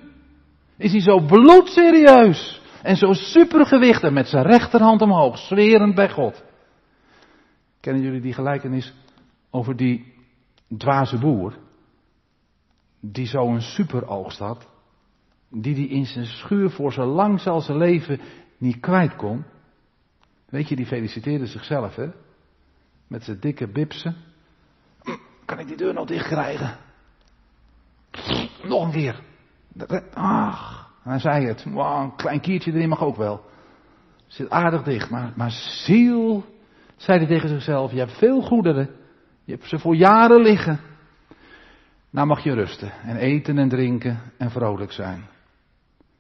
Is 0.77 0.93
hij 0.93 1.01
zo 1.01 1.21
bloedserieus 1.21 2.61
en 2.83 2.97
zo 2.97 3.13
supergewichtig 3.13 4.11
met 4.11 4.27
zijn 4.29 4.45
rechterhand 4.45 5.03
omhoog, 5.03 5.39
zwerend 5.39 5.95
bij 5.95 6.11
God. 6.11 6.45
Kennen 7.81 8.03
jullie 8.03 8.21
die 8.21 8.33
gelijkenis 8.33 8.95
over 9.51 9.77
die 9.77 10.15
dwaze 10.77 11.19
boer? 11.19 11.59
Die 13.01 13.27
zo'n 13.27 13.61
superoogst 13.61 14.39
had, 14.39 14.69
die 15.51 15.75
die 15.75 15.89
in 15.89 16.07
zijn 16.07 16.27
schuur 16.27 16.71
voor 16.71 16.93
zo 16.93 17.05
lang 17.05 17.41
zijn 17.41 17.77
leven 17.77 18.21
niet 18.59 18.81
kwijt 18.81 19.17
kon. 19.17 19.45
Weet 20.53 20.69
je, 20.69 20.77
die 20.77 20.87
feliciteerde 20.87 21.47
zichzelf, 21.47 21.95
hè? 21.95 22.11
Met 23.07 23.25
zijn 23.25 23.41
dikke 23.41 23.69
bipsen. 23.69 24.17
Kan 25.45 25.59
ik 25.59 25.67
die 25.67 25.77
deur 25.77 25.95
nog 25.95 26.07
dicht 26.07 26.27
krijgen? 26.27 26.77
Nog 28.63 28.85
een 28.85 28.91
keer. 28.91 29.23
Ach, 30.15 30.93
hij 31.03 31.19
zei 31.19 31.47
het. 31.47 31.65
Een 31.65 32.17
klein 32.17 32.41
kiertje 32.41 32.73
erin 32.73 32.89
mag 32.89 33.01
ook 33.01 33.17
wel. 33.17 33.45
Zit 34.27 34.51
aardig 34.51 34.83
dicht. 34.83 35.11
Maar, 35.11 35.33
maar 35.37 35.51
ziel, 35.51 36.45
zei 36.97 37.19
hij 37.19 37.27
tegen 37.27 37.49
zichzelf, 37.49 37.93
je 37.93 37.99
hebt 37.99 38.19
veel 38.19 38.43
goederen. 38.43 38.91
Je 39.45 39.53
hebt 39.53 39.69
ze 39.69 39.79
voor 39.79 39.97
jaren 39.97 40.41
liggen. 40.43 40.81
Nou 42.11 42.27
mag 42.27 42.45
je 42.45 42.55
rusten 42.55 42.93
en 42.93 43.17
eten 43.17 43.59
en 43.59 43.69
drinken 43.69 44.21
en 44.39 44.51
vrolijk 44.51 44.93
zijn. 44.93 45.25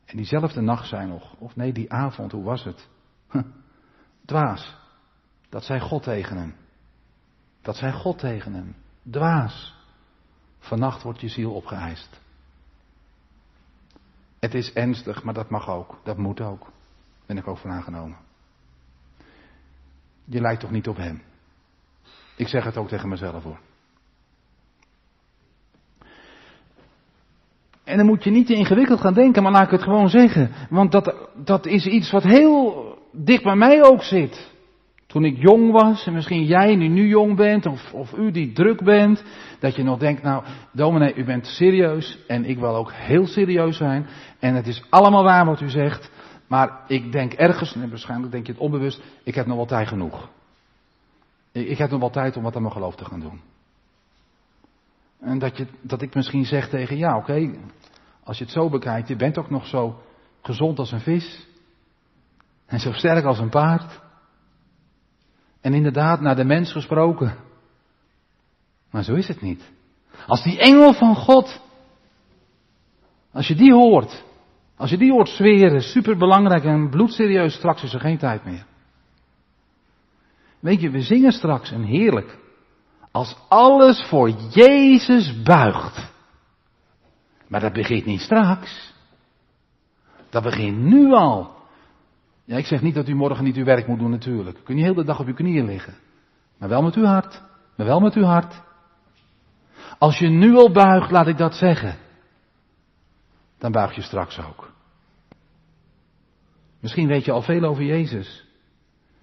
En 0.04 0.16
diezelfde 0.16 0.60
nacht 0.60 0.88
zijn 0.88 1.08
nog, 1.08 1.34
of 1.38 1.56
nee, 1.56 1.72
die 1.72 1.92
avond, 1.92 2.32
hoe 2.32 2.44
was 2.44 2.64
het? 2.64 2.88
Dwaas. 4.24 4.76
Dat 5.48 5.64
zei 5.64 5.80
God 5.80 6.02
tegen 6.02 6.36
hem. 6.36 6.54
Dat 7.62 7.76
zei 7.76 7.92
God 7.92 8.18
tegen 8.18 8.54
hem. 8.54 8.76
Dwaas. 9.10 9.74
Vannacht 10.58 11.02
wordt 11.02 11.20
je 11.20 11.28
ziel 11.28 11.54
opgeëist. 11.54 12.20
Het 14.38 14.54
is 14.54 14.72
ernstig, 14.72 15.22
maar 15.22 15.34
dat 15.34 15.50
mag 15.50 15.68
ook. 15.68 16.00
Dat 16.04 16.16
moet 16.18 16.40
ook. 16.40 16.70
Ben 17.26 17.36
ik 17.36 17.48
ook 17.48 17.58
van 17.58 17.70
aangenomen. 17.70 18.18
Je 20.24 20.40
lijkt 20.40 20.60
toch 20.60 20.70
niet 20.70 20.88
op 20.88 20.96
hem? 20.96 21.22
Ik 22.36 22.48
zeg 22.48 22.64
het 22.64 22.76
ook 22.76 22.88
tegen 22.88 23.08
mezelf 23.08 23.42
hoor. 23.42 23.60
En 27.84 27.96
dan 27.96 28.06
moet 28.06 28.24
je 28.24 28.30
niet 28.30 28.46
te 28.46 28.54
ingewikkeld 28.54 29.00
gaan 29.00 29.14
denken, 29.14 29.42
maar 29.42 29.52
laat 29.52 29.64
ik 29.64 29.70
het 29.70 29.82
gewoon 29.82 30.08
zeggen. 30.08 30.50
Want 30.70 30.92
dat, 30.92 31.28
dat 31.34 31.66
is 31.66 31.86
iets 31.86 32.10
wat 32.10 32.22
heel 32.22 32.91
dicht 33.12 33.42
bij 33.42 33.56
mij 33.56 33.82
ook 33.82 34.02
zit. 34.02 34.50
Toen 35.06 35.24
ik 35.24 35.38
jong 35.38 35.72
was, 35.72 36.06
en 36.06 36.12
misschien 36.12 36.44
jij 36.44 36.76
die 36.76 36.88
nu 36.88 37.08
jong 37.08 37.36
bent, 37.36 37.66
of, 37.66 37.92
of 37.92 38.12
u 38.12 38.30
die 38.30 38.52
druk 38.52 38.84
bent, 38.84 39.24
dat 39.58 39.76
je 39.76 39.82
nog 39.82 39.98
denkt, 39.98 40.22
nou, 40.22 40.44
dominee, 40.72 41.14
u 41.14 41.24
bent 41.24 41.46
serieus, 41.46 42.18
en 42.26 42.44
ik 42.44 42.58
wil 42.58 42.76
ook 42.76 42.92
heel 42.92 43.26
serieus 43.26 43.76
zijn, 43.76 44.06
en 44.38 44.54
het 44.54 44.66
is 44.66 44.84
allemaal 44.90 45.22
waar 45.22 45.44
wat 45.44 45.60
u 45.60 45.68
zegt, 45.68 46.10
maar 46.46 46.80
ik 46.86 47.12
denk 47.12 47.32
ergens, 47.32 47.74
en 47.74 47.88
waarschijnlijk 47.88 48.32
denk 48.32 48.46
je 48.46 48.52
het 48.52 48.60
onbewust, 48.60 49.02
ik 49.22 49.34
heb 49.34 49.46
nog 49.46 49.56
wel 49.56 49.66
tijd 49.66 49.88
genoeg. 49.88 50.28
Ik, 51.52 51.68
ik 51.68 51.78
heb 51.78 51.90
nog 51.90 52.00
wel 52.00 52.10
tijd 52.10 52.36
om 52.36 52.42
wat 52.42 52.56
aan 52.56 52.62
mijn 52.62 52.74
geloof 52.74 52.94
te 52.94 53.04
gaan 53.04 53.20
doen. 53.20 53.40
En 55.20 55.38
dat, 55.38 55.56
je, 55.56 55.66
dat 55.80 56.02
ik 56.02 56.14
misschien 56.14 56.44
zeg 56.44 56.68
tegen, 56.68 56.96
ja 56.96 57.16
oké, 57.16 57.50
als 58.24 58.38
je 58.38 58.44
het 58.44 58.52
zo 58.52 58.68
bekijkt, 58.68 59.08
je 59.08 59.16
bent 59.16 59.38
ook 59.38 59.50
nog 59.50 59.66
zo 59.66 60.00
gezond 60.42 60.78
als 60.78 60.92
een 60.92 61.00
vis, 61.00 61.46
en 62.72 62.80
zo 62.80 62.92
sterk 62.92 63.24
als 63.24 63.38
een 63.38 63.50
paard. 63.50 64.00
En 65.60 65.74
inderdaad, 65.74 66.20
naar 66.20 66.36
de 66.36 66.44
mens 66.44 66.72
gesproken. 66.72 67.36
Maar 68.90 69.02
zo 69.02 69.14
is 69.14 69.28
het 69.28 69.40
niet. 69.40 69.72
Als 70.26 70.42
die 70.42 70.58
engel 70.58 70.92
van 70.92 71.16
God, 71.16 71.60
als 73.32 73.48
je 73.48 73.54
die 73.54 73.72
hoort, 73.72 74.24
als 74.76 74.90
je 74.90 74.96
die 74.96 75.12
hoort 75.12 75.28
zweren, 75.28 75.82
superbelangrijk 75.82 76.64
en 76.64 76.90
bloedserieus, 76.90 77.54
straks 77.54 77.82
is 77.82 77.94
er 77.94 78.00
geen 78.00 78.18
tijd 78.18 78.44
meer. 78.44 78.66
Weet 80.60 80.80
je, 80.80 80.90
we 80.90 81.00
zingen 81.00 81.32
straks 81.32 81.70
en 81.70 81.82
heerlijk. 81.82 82.38
Als 83.10 83.36
alles 83.48 84.06
voor 84.08 84.30
Jezus 84.30 85.42
buigt. 85.42 86.12
Maar 87.48 87.60
dat 87.60 87.72
begint 87.72 88.04
niet 88.04 88.20
straks. 88.20 88.92
Dat 90.30 90.42
begint 90.42 90.78
nu 90.78 91.12
al. 91.12 91.60
Ja, 92.44 92.56
ik 92.56 92.66
zeg 92.66 92.82
niet 92.82 92.94
dat 92.94 93.08
u 93.08 93.14
morgen 93.14 93.44
niet 93.44 93.56
uw 93.56 93.64
werk 93.64 93.86
moet 93.86 93.98
doen 93.98 94.10
natuurlijk. 94.10 94.58
U 94.58 94.62
kunt 94.62 94.76
niet 94.76 94.86
heel 94.86 94.94
de 94.94 95.04
dag 95.04 95.20
op 95.20 95.26
uw 95.26 95.34
knieën 95.34 95.64
liggen. 95.64 95.94
Maar 96.58 96.68
wel 96.68 96.82
met 96.82 96.94
uw 96.94 97.04
hart. 97.04 97.42
Maar 97.76 97.86
wel 97.86 98.00
met 98.00 98.14
uw 98.14 98.24
hart. 98.24 98.62
Als 99.98 100.18
je 100.18 100.28
nu 100.28 100.54
al 100.54 100.72
buigt, 100.72 101.10
laat 101.10 101.26
ik 101.26 101.38
dat 101.38 101.54
zeggen. 101.54 101.96
Dan 103.58 103.72
buig 103.72 103.94
je 103.94 104.02
straks 104.02 104.38
ook. 104.38 104.70
Misschien 106.80 107.06
weet 107.06 107.24
je 107.24 107.32
al 107.32 107.42
veel 107.42 107.64
over 107.64 107.84
Jezus. 107.84 108.44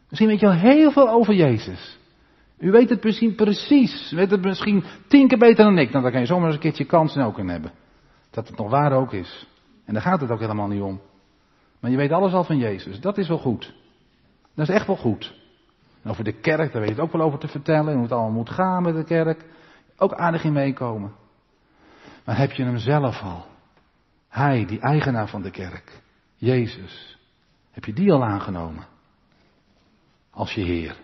Misschien 0.10 0.30
weet 0.30 0.40
je 0.40 0.48
al 0.48 0.54
heel 0.54 0.92
veel 0.92 1.10
over 1.10 1.34
Jezus. 1.34 1.98
U 2.58 2.72
weet 2.72 2.90
het 2.90 3.04
misschien 3.04 3.36
precies. 3.36 4.12
U 4.12 4.16
weet 4.16 4.32
het 4.32 4.42
misschien 4.42 4.84
tien 5.08 5.28
keer 5.28 5.38
beter 5.38 5.64
dan 5.66 5.78
ik. 5.78 5.90
Nou, 5.90 6.04
dan 6.04 6.12
kan 6.12 6.22
je 6.22 6.28
zomaar 6.28 6.46
eens 6.46 6.56
een 6.56 6.62
keertje 6.62 6.86
kans 6.86 7.16
en 7.16 7.24
ook 7.24 7.40
in 7.40 7.50
hebben. 7.50 7.72
Dat 8.30 8.48
het 8.48 8.58
nog 8.58 8.70
waar 8.70 8.92
ook 8.92 9.14
is. 9.14 9.48
En 9.86 9.94
daar 9.94 10.04
gaat 10.04 10.22
het 10.22 10.32
ook 10.32 10.40
helemaal 10.40 10.68
niet 10.68 10.82
om. 10.82 11.02
Maar 11.80 11.92
je 11.92 11.98
weet 11.98 12.12
alles 12.12 12.34
al 12.34 12.44
van 12.44 12.58
Jezus. 12.58 13.00
Dat 13.00 13.18
is 13.18 13.28
wel 13.28 13.38
goed. 13.38 13.74
Dat 14.56 14.70
is 14.70 14.76
echt 14.76 14.88
wel 14.88 14.96
goed. 14.96 15.38
En 16.02 16.10
over 16.10 16.24
de 16.24 16.40
kerk, 16.40 16.72
daar 16.72 16.82
weet 16.82 16.90
je 16.90 16.96
het 16.96 17.04
ook 17.04 17.12
wel 17.12 17.22
over 17.22 17.40
te 17.40 17.48
vertellen. 17.48 17.88
En 17.88 17.94
hoe 17.94 18.04
het 18.04 18.12
allemaal 18.12 18.32
moet 18.32 18.50
gaan 18.50 18.84
met 18.84 18.96
de 18.96 19.04
kerk. 19.04 19.46
Ook 19.98 20.14
aardig 20.14 20.44
in 20.44 20.54
meekomen. 20.54 21.16
Maar 22.26 22.38
heb 22.38 22.52
je 22.52 22.64
hem 22.64 22.78
zelf 22.78 23.22
al? 23.22 23.46
Hij, 24.28 24.66
die 24.66 24.80
eigenaar 24.80 25.28
van 25.28 25.42
de 25.42 25.52
kerk. 25.52 26.02
Jezus. 26.36 27.18
Heb 27.72 27.86
je 27.86 27.94
die 27.94 28.12
al 28.12 28.24
aangenomen? 28.24 28.86
Als 30.30 30.54
je 30.54 30.62
Heer. 30.62 30.98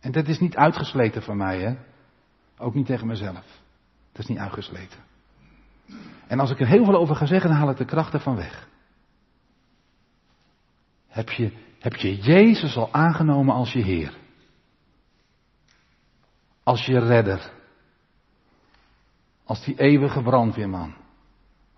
En 0.00 0.12
dat 0.12 0.28
is 0.28 0.38
niet 0.38 0.56
uitgesleten 0.56 1.22
van 1.22 1.36
mij, 1.36 1.60
hè? 1.60 1.76
Ook 2.58 2.74
niet 2.74 2.86
tegen 2.86 3.06
mezelf. 3.06 3.60
Dat 4.12 4.22
is 4.22 4.26
niet 4.26 4.38
uitgesleten. 4.38 4.98
En 6.26 6.40
als 6.40 6.50
ik 6.50 6.60
er 6.60 6.66
heel 6.66 6.84
veel 6.84 6.96
over 6.96 7.16
ga 7.16 7.26
zeggen, 7.26 7.50
dan 7.50 7.58
haal 7.58 7.70
ik 7.70 7.76
de 7.76 7.84
kracht 7.84 8.12
ervan 8.12 8.36
weg. 8.36 8.68
Heb 11.08 11.30
je 11.30 11.52
Heb 11.80 11.96
je 11.96 12.16
Jezus 12.16 12.76
al 12.76 12.92
aangenomen 12.92 13.54
als 13.54 13.72
je 13.72 13.82
Heer? 13.82 14.18
Als 16.62 16.86
je 16.86 16.98
redder? 16.98 17.52
Als 19.44 19.64
die 19.64 19.78
eeuwige 19.78 20.22
brandweerman? 20.22 20.94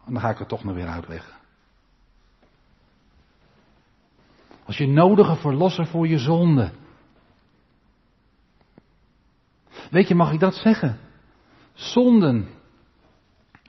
En 0.05 0.13
dan 0.13 0.21
ga 0.21 0.31
ik 0.31 0.39
het 0.39 0.49
toch 0.49 0.65
nog 0.65 0.75
weer 0.75 0.89
uitleggen. 0.89 1.35
Als 4.65 4.77
je 4.77 4.87
nodige 4.87 5.37
verlosser 5.37 5.87
voor 5.87 6.09
je 6.09 6.19
zonde. 6.19 6.73
Weet 9.91 10.09
je, 10.09 10.15
mag 10.15 10.33
ik 10.33 10.41
dat 10.41 10.55
zeggen? 10.55 10.99
Zonden, 11.73 12.49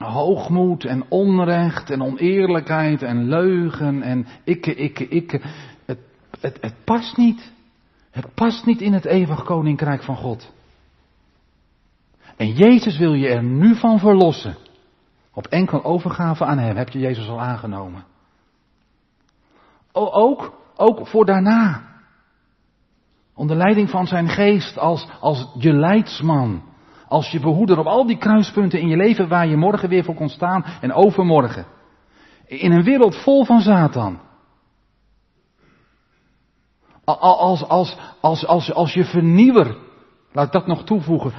hoogmoed 0.04 0.84
en 0.84 1.04
onrecht 1.08 1.90
en 1.90 2.02
oneerlijkheid 2.02 3.02
en 3.02 3.28
leugen 3.28 4.02
en 4.02 4.26
ikke, 4.44 4.74
ikke, 4.74 5.08
ikke. 5.08 5.40
Het, 5.84 5.98
het, 6.40 6.58
het 6.60 6.74
past 6.84 7.16
niet. 7.16 7.52
Het 8.10 8.34
past 8.34 8.66
niet 8.66 8.80
in 8.80 8.92
het 8.92 9.04
eeuwig 9.04 9.44
koninkrijk 9.44 10.02
van 10.02 10.16
God. 10.16 10.52
En 12.36 12.52
Jezus 12.52 12.98
wil 12.98 13.14
je 13.14 13.28
er 13.28 13.42
nu 13.42 13.74
van 13.74 13.98
verlossen. 13.98 14.56
Op 15.32 15.46
enkel 15.46 15.84
overgave 15.84 16.44
aan 16.44 16.58
Hem 16.58 16.76
heb 16.76 16.88
je 16.88 16.98
Jezus 16.98 17.28
al 17.28 17.40
aangenomen. 17.40 18.04
Ook, 19.92 20.60
ook 20.76 21.06
voor 21.06 21.24
daarna. 21.24 21.82
Onder 23.34 23.56
leiding 23.56 23.90
van 23.90 24.06
zijn 24.06 24.28
geest 24.28 24.78
als, 24.78 25.08
als 25.20 25.54
je 25.58 25.72
leidsman. 25.72 26.62
Als 27.14 27.30
je 27.30 27.40
behoeder 27.40 27.78
op 27.78 27.86
al 27.86 28.06
die 28.06 28.18
kruispunten 28.18 28.80
in 28.80 28.88
je 28.88 28.96
leven 28.96 29.28
waar 29.28 29.46
je 29.46 29.56
morgen 29.56 29.88
weer 29.88 30.04
voor 30.04 30.14
kon 30.14 30.28
staan 30.28 30.64
en 30.80 30.92
overmorgen. 30.92 31.66
In 32.46 32.72
een 32.72 32.82
wereld 32.82 33.16
vol 33.16 33.44
van 33.44 33.60
Satan. 33.60 34.20
Als, 37.04 37.68
als, 37.68 37.96
als, 38.20 38.46
als, 38.46 38.72
als 38.72 38.94
je 38.94 39.04
vernieuwer, 39.04 39.76
laat 40.32 40.46
ik 40.46 40.52
dat 40.52 40.66
nog 40.66 40.84
toevoegen, 40.84 41.32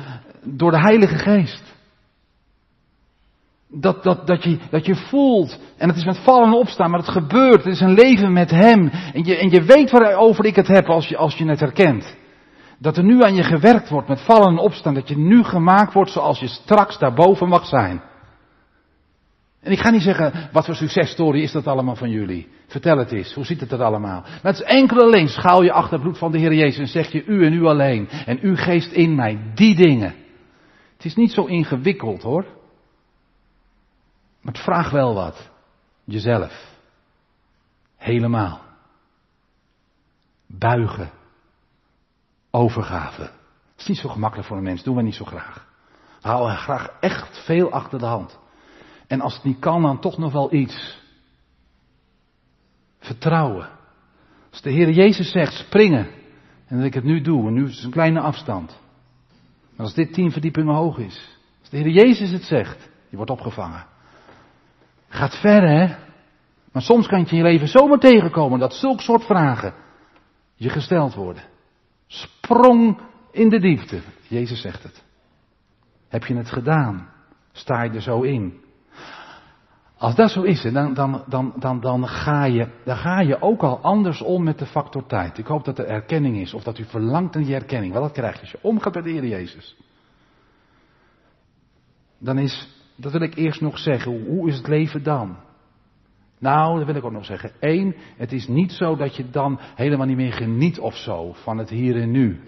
door 0.43 0.71
de 0.71 0.79
Heilige 0.79 1.17
Geest. 1.17 1.73
Dat, 3.67 4.03
dat, 4.03 4.27
dat, 4.27 4.43
je, 4.43 4.59
dat 4.69 4.85
je 4.85 4.95
voelt, 4.95 5.59
en 5.77 5.87
het 5.87 5.97
is 5.97 6.05
met 6.05 6.23
vallen 6.23 6.47
en 6.47 6.53
opstaan, 6.59 6.89
maar 6.89 6.99
het 6.99 7.09
gebeurt, 7.09 7.63
het 7.63 7.73
is 7.73 7.81
een 7.81 7.93
leven 7.93 8.33
met 8.33 8.51
Hem. 8.51 8.89
En 9.13 9.23
je, 9.23 9.37
en 9.37 9.49
je 9.49 9.63
weet 9.63 9.91
waarover 9.91 10.45
ik 10.45 10.55
het 10.55 10.67
heb 10.67 10.85
als 10.85 11.07
je, 11.07 11.17
als 11.17 11.35
je 11.35 11.45
het 11.45 11.59
herkent. 11.59 12.15
Dat 12.79 12.97
er 12.97 13.03
nu 13.03 13.23
aan 13.23 13.35
je 13.35 13.43
gewerkt 13.43 13.89
wordt 13.89 14.07
met 14.07 14.21
vallen 14.21 14.47
en 14.47 14.57
opstaan, 14.57 14.93
dat 14.93 15.07
je 15.07 15.17
nu 15.17 15.43
gemaakt 15.43 15.93
wordt 15.93 16.11
zoals 16.11 16.39
je 16.39 16.47
straks 16.47 16.99
daarboven 16.99 17.47
mag 17.47 17.65
zijn. 17.65 18.01
En 19.65 19.71
ik 19.71 19.79
ga 19.79 19.89
niet 19.89 20.01
zeggen, 20.01 20.49
wat 20.51 20.65
voor 20.65 20.75
successtory 20.75 21.41
is 21.41 21.51
dat 21.51 21.67
allemaal 21.67 21.95
van 21.95 22.09
jullie? 22.09 22.47
Vertel 22.67 22.97
het 22.97 23.11
eens, 23.11 23.33
hoe 23.33 23.45
ziet 23.45 23.59
het 23.59 23.71
er 23.71 23.83
allemaal? 23.83 24.23
Met 24.43 24.61
enkele 24.61 25.01
alleen 25.01 25.27
schaal 25.27 25.63
je 25.63 25.71
achter 25.71 25.93
het 25.93 26.01
bloed 26.01 26.17
van 26.17 26.31
de 26.31 26.37
Heer 26.37 26.53
Jezus 26.53 26.79
en 26.79 26.87
zeg 26.87 27.11
je 27.11 27.25
u 27.25 27.45
en 27.45 27.53
u 27.53 27.65
alleen. 27.65 28.09
En 28.09 28.39
u 28.41 28.57
geest 28.57 28.91
in 28.91 29.15
mij 29.15 29.51
die 29.55 29.75
dingen. 29.75 30.15
Het 30.95 31.05
is 31.05 31.15
niet 31.15 31.31
zo 31.31 31.45
ingewikkeld 31.45 32.21
hoor. 32.21 32.45
Maar 34.41 34.53
het 34.53 34.63
vraagt 34.63 34.91
wel 34.91 35.13
wat. 35.13 35.49
Jezelf. 36.03 36.77
Helemaal. 37.97 38.61
Buigen. 40.47 41.11
Overgave. 42.55 43.21
Het 43.21 43.31
is 43.77 43.87
niet 43.87 43.97
zo 43.97 44.09
gemakkelijk 44.09 44.47
voor 44.47 44.57
een 44.57 44.63
mens, 44.63 44.83
doen 44.83 44.95
we 44.95 45.01
niet 45.01 45.15
zo 45.15 45.25
graag. 45.25 45.67
We 46.21 46.27
houden 46.27 46.57
graag 46.57 46.89
echt 46.99 47.43
veel 47.45 47.71
achter 47.71 47.99
de 47.99 48.05
hand. 48.05 48.39
En 49.07 49.21
als 49.21 49.33
het 49.33 49.43
niet 49.43 49.59
kan, 49.59 49.81
dan 49.81 49.99
toch 49.99 50.17
nog 50.17 50.31
wel 50.31 50.53
iets. 50.53 51.01
Vertrouwen. 52.99 53.69
Als 54.51 54.61
de 54.61 54.69
Heer 54.69 54.89
Jezus 54.89 55.31
zegt 55.31 55.53
springen, 55.53 56.07
en 56.67 56.77
dat 56.77 56.85
ik 56.85 56.93
het 56.93 57.03
nu 57.03 57.21
doe, 57.21 57.47
en 57.47 57.53
nu 57.53 57.65
is 57.65 57.75
het 57.75 57.83
een 57.83 57.91
kleine 57.91 58.19
afstand. 58.19 58.79
Maar 59.75 59.85
als 59.85 59.93
dit 59.93 60.13
tien 60.13 60.31
verdiepingen 60.31 60.75
hoog 60.75 60.97
is, 60.97 61.37
als 61.59 61.69
de 61.69 61.77
Heer 61.77 61.89
Jezus 61.89 62.31
het 62.31 62.43
zegt, 62.43 62.89
je 63.09 63.15
wordt 63.15 63.31
opgevangen. 63.31 63.85
Gaat 65.07 65.35
ver, 65.35 65.61
hè? 65.61 65.95
Maar 66.71 66.81
soms 66.81 67.07
kan 67.07 67.19
je 67.19 67.25
in 67.25 67.37
je 67.37 67.43
leven 67.43 67.67
zomaar 67.67 67.99
tegenkomen 67.99 68.59
dat 68.59 68.73
zulke 68.73 69.03
soort 69.03 69.23
vragen 69.23 69.73
je 70.55 70.69
gesteld 70.69 71.13
worden. 71.13 71.53
Sprong 72.07 72.99
in 73.31 73.49
de 73.49 73.59
diepte. 73.59 74.01
Jezus 74.27 74.61
zegt 74.61 74.83
het. 74.83 75.03
Heb 76.07 76.23
je 76.23 76.35
het 76.35 76.49
gedaan? 76.49 77.09
Sta 77.51 77.83
je 77.83 77.89
er 77.89 78.01
zo 78.01 78.21
in? 78.21 78.63
Als 79.97 80.15
dat 80.15 80.31
zo 80.31 80.41
is, 80.41 80.61
dan, 80.61 80.93
dan, 80.93 81.23
dan, 81.27 81.53
dan, 81.59 81.79
dan, 81.79 82.07
ga 82.07 82.45
je, 82.45 82.67
dan 82.83 82.97
ga 82.97 83.19
je 83.19 83.41
ook 83.41 83.61
al 83.61 83.79
anders 83.81 84.21
om 84.21 84.43
met 84.43 84.59
de 84.59 84.65
factor 84.65 85.05
tijd. 85.05 85.37
Ik 85.37 85.47
hoop 85.47 85.65
dat 85.65 85.79
er 85.79 85.85
erkenning 85.85 86.37
is, 86.37 86.53
of 86.53 86.63
dat 86.63 86.77
u 86.77 86.85
verlangt 86.85 87.33
naar 87.33 87.43
die 87.43 87.55
erkenning. 87.55 87.93
Wel, 87.93 88.01
dat 88.01 88.11
krijg 88.11 88.35
je 88.35 88.41
als 88.41 88.51
je 88.51 88.59
omgaat 88.61 88.93
met 88.93 89.03
de 89.03 89.09
Heer 89.09 89.25
Jezus. 89.25 89.75
Dan 92.17 92.37
is, 92.37 92.67
dat 92.95 93.11
wil 93.11 93.21
ik 93.21 93.35
eerst 93.35 93.61
nog 93.61 93.77
zeggen, 93.77 94.25
hoe 94.25 94.47
is 94.47 94.57
het 94.57 94.67
leven 94.67 95.03
dan? 95.03 95.37
Nou, 96.39 96.77
dat 96.77 96.85
wil 96.85 96.95
ik 96.95 97.05
ook 97.05 97.11
nog 97.11 97.25
zeggen. 97.25 97.51
Eén, 97.59 97.95
het 98.17 98.31
is 98.31 98.47
niet 98.47 98.71
zo 98.71 98.95
dat 98.95 99.15
je 99.15 99.29
dan 99.29 99.59
helemaal 99.75 100.05
niet 100.05 100.17
meer 100.17 100.33
geniet 100.33 100.79
of 100.79 100.95
zo 100.95 101.33
van 101.33 101.57
het 101.57 101.69
hier 101.69 102.01
en 102.01 102.11
nu. 102.11 102.39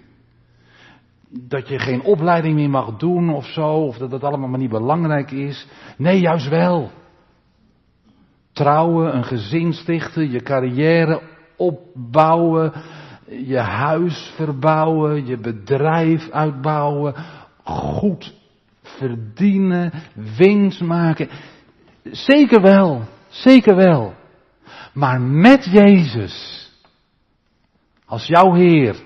Dat 1.30 1.68
je 1.68 1.78
geen 1.78 2.02
opleiding 2.02 2.54
meer 2.54 2.70
mag 2.70 2.96
doen 2.96 3.34
of 3.34 3.44
zo, 3.44 3.68
of 3.68 3.98
dat 3.98 4.10
dat 4.10 4.24
allemaal 4.24 4.48
maar 4.48 4.58
niet 4.58 4.70
belangrijk 4.70 5.30
is. 5.30 5.66
Nee, 5.96 6.20
juist 6.20 6.48
wel 6.48 6.90
trouwen, 8.52 9.16
een 9.16 9.24
gezin 9.24 9.72
stichten, 9.72 10.30
je 10.30 10.42
carrière 10.42 11.22
opbouwen, 11.56 12.72
je 13.26 13.58
huis 13.58 14.32
verbouwen, 14.36 15.26
je 15.26 15.38
bedrijf 15.38 16.30
uitbouwen, 16.30 17.14
goed 17.64 18.34
verdienen, 18.82 19.92
winst 20.36 20.80
maken. 20.80 21.28
Zeker 22.02 22.60
wel, 22.60 23.02
zeker 23.28 23.76
wel. 23.76 24.14
Maar 24.92 25.20
met 25.20 25.64
Jezus, 25.64 26.68
als 28.04 28.26
jouw 28.26 28.54
Heer, 28.54 28.96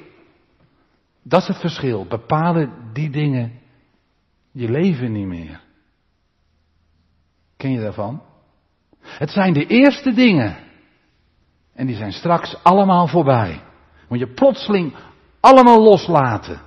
dat 1.22 1.40
is 1.40 1.48
het 1.48 1.60
verschil. 1.60 2.06
Bepalen 2.06 2.72
die 2.92 3.10
dingen 3.10 3.60
je 4.52 4.70
leven 4.70 5.12
niet 5.12 5.26
meer. 5.26 5.60
Ken 7.56 7.70
je 7.70 7.80
daarvan? 7.80 8.22
Het 9.00 9.30
zijn 9.30 9.52
de 9.52 9.66
eerste 9.66 10.12
dingen. 10.12 10.56
En 11.74 11.86
die 11.86 11.96
zijn 11.96 12.12
straks 12.12 12.56
allemaal 12.62 13.06
voorbij. 13.06 13.62
Moet 14.08 14.18
je 14.18 14.32
plotseling 14.32 14.94
allemaal 15.40 15.82
loslaten. 15.82 16.60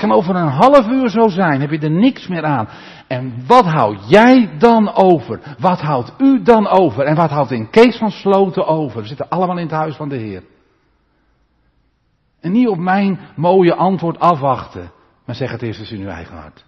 Kan 0.00 0.12
over 0.12 0.36
een 0.36 0.48
half 0.48 0.88
uur 0.88 1.08
zo 1.08 1.28
zijn, 1.28 1.60
heb 1.60 1.70
je 1.70 1.78
er 1.78 1.90
niks 1.90 2.28
meer 2.28 2.44
aan. 2.44 2.68
En 3.06 3.46
wat 3.46 3.64
houd 3.64 4.10
jij 4.10 4.58
dan 4.58 4.94
over? 4.94 5.56
Wat 5.58 5.80
houdt 5.80 6.12
u 6.18 6.42
dan 6.42 6.68
over? 6.68 7.04
En 7.04 7.16
wat 7.16 7.30
houdt 7.30 7.50
in 7.50 7.70
Kees 7.70 7.96
van 7.96 8.10
Sloten 8.10 8.66
over? 8.66 9.00
We 9.00 9.06
zitten 9.06 9.28
allemaal 9.28 9.56
in 9.56 9.62
het 9.62 9.74
huis 9.74 9.96
van 9.96 10.08
de 10.08 10.16
Heer. 10.16 10.42
En 12.40 12.52
niet 12.52 12.68
op 12.68 12.78
mijn 12.78 13.20
mooie 13.36 13.74
antwoord 13.74 14.18
afwachten, 14.18 14.92
maar 15.24 15.34
zeg 15.34 15.50
het 15.50 15.62
eerst 15.62 15.80
eens 15.80 15.92
in 15.92 16.00
uw 16.00 16.08
eigen 16.08 16.36
hart. 16.36 16.64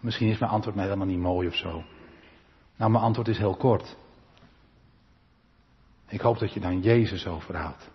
Misschien 0.00 0.28
is 0.28 0.38
mijn 0.38 0.52
antwoord 0.52 0.76
mij 0.76 0.84
helemaal 0.84 1.06
niet 1.06 1.18
mooi 1.18 1.48
of 1.48 1.54
zo. 1.54 1.82
Nou, 2.76 2.90
mijn 2.90 3.04
antwoord 3.04 3.28
is 3.28 3.38
heel 3.38 3.56
kort. 3.56 3.96
Ik 6.08 6.20
hoop 6.20 6.38
dat 6.38 6.52
je 6.52 6.60
dan 6.60 6.80
Jezus 6.80 7.26
overhoudt. 7.26 7.90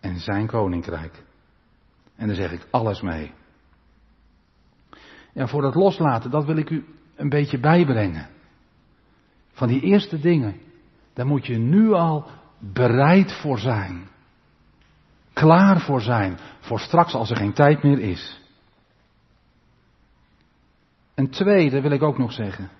En 0.00 0.18
zijn 0.18 0.46
koninkrijk. 0.46 1.28
En 2.20 2.26
daar 2.26 2.36
zeg 2.36 2.52
ik 2.52 2.66
alles 2.70 3.00
mee. 3.00 3.32
En 5.32 5.48
voor 5.48 5.62
dat 5.62 5.74
loslaten, 5.74 6.30
dat 6.30 6.44
wil 6.44 6.56
ik 6.56 6.70
u 6.70 6.84
een 7.16 7.28
beetje 7.28 7.58
bijbrengen. 7.58 8.28
Van 9.52 9.68
die 9.68 9.80
eerste 9.80 10.20
dingen, 10.20 10.60
daar 11.12 11.26
moet 11.26 11.46
je 11.46 11.58
nu 11.58 11.92
al 11.92 12.26
bereid 12.58 13.32
voor 13.32 13.58
zijn. 13.58 14.08
Klaar 15.32 15.80
voor 15.80 16.00
zijn, 16.00 16.38
voor 16.60 16.80
straks 16.80 17.14
als 17.14 17.30
er 17.30 17.36
geen 17.36 17.52
tijd 17.52 17.82
meer 17.82 17.98
is. 17.98 18.40
Een 21.14 21.30
tweede 21.30 21.80
wil 21.80 21.90
ik 21.90 22.02
ook 22.02 22.18
nog 22.18 22.32
zeggen. 22.32 22.70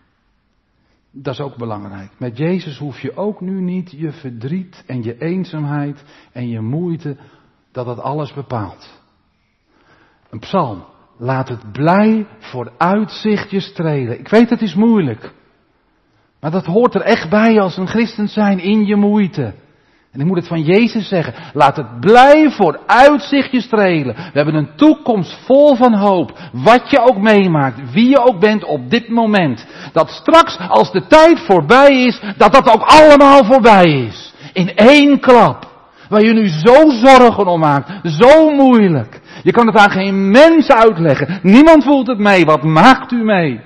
Dat 1.10 1.34
is 1.34 1.40
ook 1.40 1.56
belangrijk. 1.56 2.18
Met 2.18 2.36
Jezus 2.36 2.78
hoef 2.78 3.00
je 3.00 3.16
ook 3.16 3.40
nu 3.40 3.60
niet 3.60 3.90
je 3.90 4.12
verdriet 4.12 4.84
en 4.86 5.02
je 5.02 5.18
eenzaamheid 5.18 6.04
en 6.32 6.48
je 6.48 6.60
moeite, 6.60 7.16
dat 7.72 7.86
dat 7.86 7.98
alles 7.98 8.32
bepaalt. 8.32 8.99
Een 10.30 10.38
psalm. 10.38 10.84
Laat 11.18 11.48
het 11.48 11.72
blij 11.72 12.26
voor 12.38 12.72
uitzicht 12.78 13.50
je 13.50 13.60
strelen. 13.60 14.18
Ik 14.18 14.28
weet 14.28 14.50
het 14.50 14.62
is 14.62 14.74
moeilijk. 14.74 15.32
Maar 16.40 16.50
dat 16.50 16.66
hoort 16.66 16.94
er 16.94 17.00
echt 17.00 17.30
bij 17.30 17.60
als 17.60 17.76
een 17.76 17.88
christen 17.88 18.28
zijn 18.28 18.58
in 18.58 18.86
je 18.86 18.96
moeite. 18.96 19.54
En 20.12 20.20
ik 20.20 20.26
moet 20.26 20.36
het 20.36 20.46
van 20.46 20.62
Jezus 20.62 21.08
zeggen. 21.08 21.34
Laat 21.52 21.76
het 21.76 22.00
blij 22.00 22.50
voor 22.50 22.80
uitzicht 22.86 23.50
je 23.50 23.60
strelen. 23.60 24.14
We 24.14 24.30
hebben 24.32 24.54
een 24.54 24.76
toekomst 24.76 25.38
vol 25.44 25.74
van 25.74 25.94
hoop. 25.94 26.38
Wat 26.52 26.90
je 26.90 27.00
ook 27.00 27.18
meemaakt, 27.18 27.92
wie 27.92 28.08
je 28.08 28.26
ook 28.26 28.40
bent 28.40 28.64
op 28.64 28.90
dit 28.90 29.08
moment. 29.08 29.66
Dat 29.92 30.10
straks, 30.10 30.58
als 30.68 30.92
de 30.92 31.06
tijd 31.06 31.40
voorbij 31.40 32.04
is, 32.04 32.20
dat 32.36 32.52
dat 32.52 32.68
ook 32.74 32.82
allemaal 32.82 33.44
voorbij 33.44 34.06
is. 34.06 34.34
In 34.52 34.74
één 34.74 35.20
klap. 35.20 35.68
Waar 36.08 36.22
je 36.22 36.32
nu 36.32 36.48
zo 36.48 36.90
zorgen 36.90 37.46
om 37.46 37.60
maakt. 37.60 37.90
Zo 38.02 38.50
moeilijk. 38.50 39.19
Je 39.42 39.52
kan 39.52 39.66
het 39.66 39.76
aan 39.76 39.90
geen 39.90 40.30
mens 40.30 40.68
uitleggen. 40.68 41.40
Niemand 41.42 41.84
voelt 41.84 42.06
het 42.06 42.18
mee. 42.18 42.44
Wat 42.44 42.62
maakt 42.62 43.12
u 43.12 43.24
mee? 43.24 43.60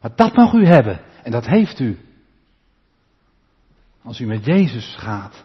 Maar 0.00 0.12
dat 0.14 0.34
mag 0.34 0.52
u 0.52 0.66
hebben. 0.66 1.00
En 1.22 1.30
dat 1.30 1.46
heeft 1.46 1.80
u. 1.80 1.98
Als 4.02 4.20
u 4.20 4.26
met 4.26 4.44
Jezus 4.44 4.96
gaat. 4.98 5.44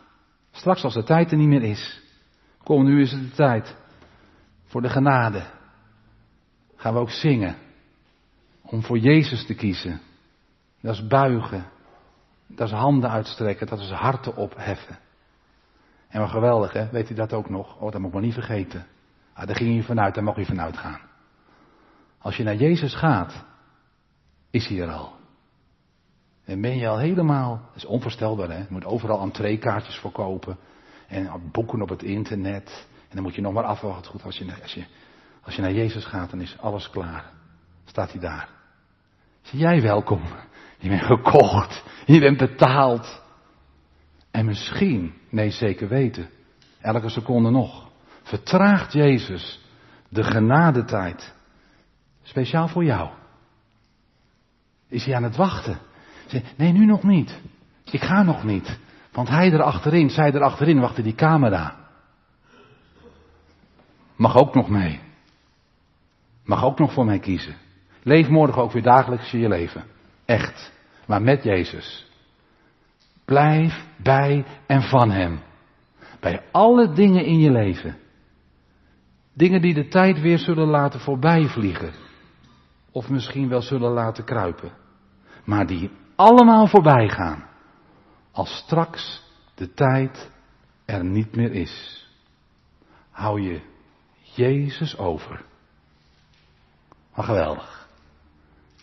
Straks 0.51 0.83
als 0.83 0.93
de 0.93 1.03
tijd 1.03 1.31
er 1.31 1.37
niet 1.37 1.47
meer 1.47 1.63
is. 1.63 2.01
Kom, 2.63 2.83
nu 2.83 3.01
is 3.01 3.11
het 3.11 3.21
de 3.21 3.35
tijd. 3.35 3.75
Voor 4.65 4.81
de 4.81 4.89
genade. 4.89 5.43
Gaan 6.75 6.93
we 6.93 6.99
ook 6.99 7.11
zingen. 7.11 7.55
Om 8.61 8.83
voor 8.83 8.97
Jezus 8.97 9.45
te 9.45 9.55
kiezen. 9.55 10.01
Dat 10.81 10.93
is 10.93 11.07
buigen. 11.07 11.65
Dat 12.47 12.67
is 12.67 12.73
handen 12.73 13.09
uitstrekken. 13.09 13.67
Dat 13.67 13.79
is 13.79 13.91
harten 13.91 14.35
opheffen. 14.35 14.99
En 16.09 16.19
wat 16.19 16.29
geweldig, 16.29 16.73
hè? 16.73 16.89
Weet 16.89 17.09
u 17.09 17.13
dat 17.13 17.33
ook 17.33 17.49
nog? 17.49 17.75
Oh, 17.75 17.91
dat 17.91 17.99
moet 17.99 18.07
ik 18.07 18.13
maar 18.13 18.23
niet 18.23 18.33
vergeten. 18.33 18.85
Ah, 19.39 19.47
daar 19.47 19.55
ging 19.55 19.75
je 19.75 19.83
vanuit, 19.83 20.15
daar 20.15 20.23
mag 20.23 20.35
je 20.35 20.45
vanuit 20.45 20.77
gaan. 20.77 20.99
Als 22.17 22.37
je 22.37 22.43
naar 22.43 22.55
Jezus 22.55 22.95
gaat, 22.95 23.45
is 24.51 24.67
hij 24.67 24.79
er 24.79 24.91
al. 24.91 25.13
En 26.45 26.61
ben 26.61 26.77
je 26.77 26.87
al 26.87 26.97
helemaal, 26.97 27.61
dat 27.65 27.75
is 27.75 27.85
onvoorstelbaar 27.85 28.49
hè, 28.49 28.57
je 28.57 28.65
moet 28.69 28.85
overal 28.85 29.21
entreekaartjes 29.21 29.95
verkopen. 29.95 30.57
En 31.07 31.49
boeken 31.51 31.81
op 31.81 31.89
het 31.89 32.03
internet. 32.03 32.87
En 33.01 33.15
dan 33.15 33.23
moet 33.23 33.35
je 33.35 33.41
nog 33.41 33.53
maar 33.53 33.63
afwachten. 33.63 34.11
Goed, 34.11 34.23
als 34.23 34.37
je, 34.37 34.61
als 34.61 34.73
je, 34.73 34.85
als 35.41 35.55
je 35.55 35.61
naar 35.61 35.73
Jezus 35.73 36.05
gaat, 36.05 36.29
dan 36.29 36.41
is 36.41 36.57
alles 36.59 36.89
klaar. 36.89 37.31
Staat 37.85 38.11
hij 38.11 38.21
daar. 38.21 38.49
Zie 39.41 39.59
jij 39.59 39.81
welkom. 39.81 40.21
Je 40.77 40.89
bent 40.89 41.01
gekocht. 41.01 41.83
Je 42.05 42.19
bent 42.19 42.37
betaald. 42.37 43.21
En 44.31 44.45
misschien, 44.45 45.13
nee 45.29 45.51
zeker 45.51 45.87
weten, 45.87 46.29
elke 46.81 47.09
seconde 47.09 47.49
nog, 47.49 47.88
vertraagt 48.29 48.93
Jezus 48.93 49.59
de 50.09 50.23
genadetijd. 50.23 51.33
Speciaal 52.23 52.67
voor 52.67 52.83
jou. 52.83 53.09
Is 54.87 55.05
hij 55.05 55.15
aan 55.15 55.23
het 55.23 55.35
wachten? 55.35 55.79
Nee, 56.55 56.71
nu 56.71 56.85
nog 56.85 57.03
niet. 57.03 57.39
Ik 57.91 58.01
ga 58.01 58.23
nog 58.23 58.43
niet. 58.43 58.79
Want 59.11 59.29
hij 59.29 59.51
erachterin, 59.51 60.09
zij 60.09 60.31
erachterin, 60.31 60.79
wachtte 60.79 61.01
die 61.01 61.15
camera. 61.15 61.75
Mag 64.15 64.35
ook 64.35 64.55
nog 64.55 64.69
mee. 64.69 64.99
Mag 66.43 66.63
ook 66.63 66.79
nog 66.79 66.93
voor 66.93 67.05
mij 67.05 67.19
kiezen. 67.19 67.55
Leef 68.03 68.27
morgen 68.27 68.61
ook 68.61 68.71
weer 68.71 68.83
dagelijks 68.83 69.33
in 69.33 69.39
je 69.39 69.47
leven. 69.47 69.83
Echt. 70.25 70.71
Maar 71.05 71.21
met 71.21 71.43
Jezus. 71.43 72.07
Blijf 73.25 73.85
bij 73.97 74.45
en 74.67 74.81
van 74.81 75.11
Hem. 75.11 75.39
Bij 76.19 76.41
alle 76.51 76.93
dingen 76.93 77.25
in 77.25 77.39
je 77.39 77.51
leven. 77.51 77.97
Dingen 79.39 79.61
die 79.61 79.73
de 79.73 79.87
tijd 79.87 80.19
weer 80.19 80.37
zullen 80.39 80.67
laten 80.67 80.99
voorbijvliegen. 80.99 81.93
Of 82.91 83.09
misschien 83.09 83.49
wel 83.49 83.61
zullen 83.61 83.91
laten 83.91 84.23
kruipen. 84.23 84.71
Maar 85.45 85.67
die 85.67 85.91
allemaal 86.15 86.67
voorbij 86.67 87.09
gaan. 87.09 87.49
Als 88.31 88.49
straks 88.57 89.23
de 89.55 89.73
tijd 89.73 90.31
er 90.85 91.05
niet 91.05 91.35
meer 91.35 91.51
is. 91.51 92.05
Hou 93.09 93.41
je 93.41 93.61
Jezus 94.35 94.97
over. 94.97 95.45
Maar 97.15 97.25
geweldig. 97.25 97.89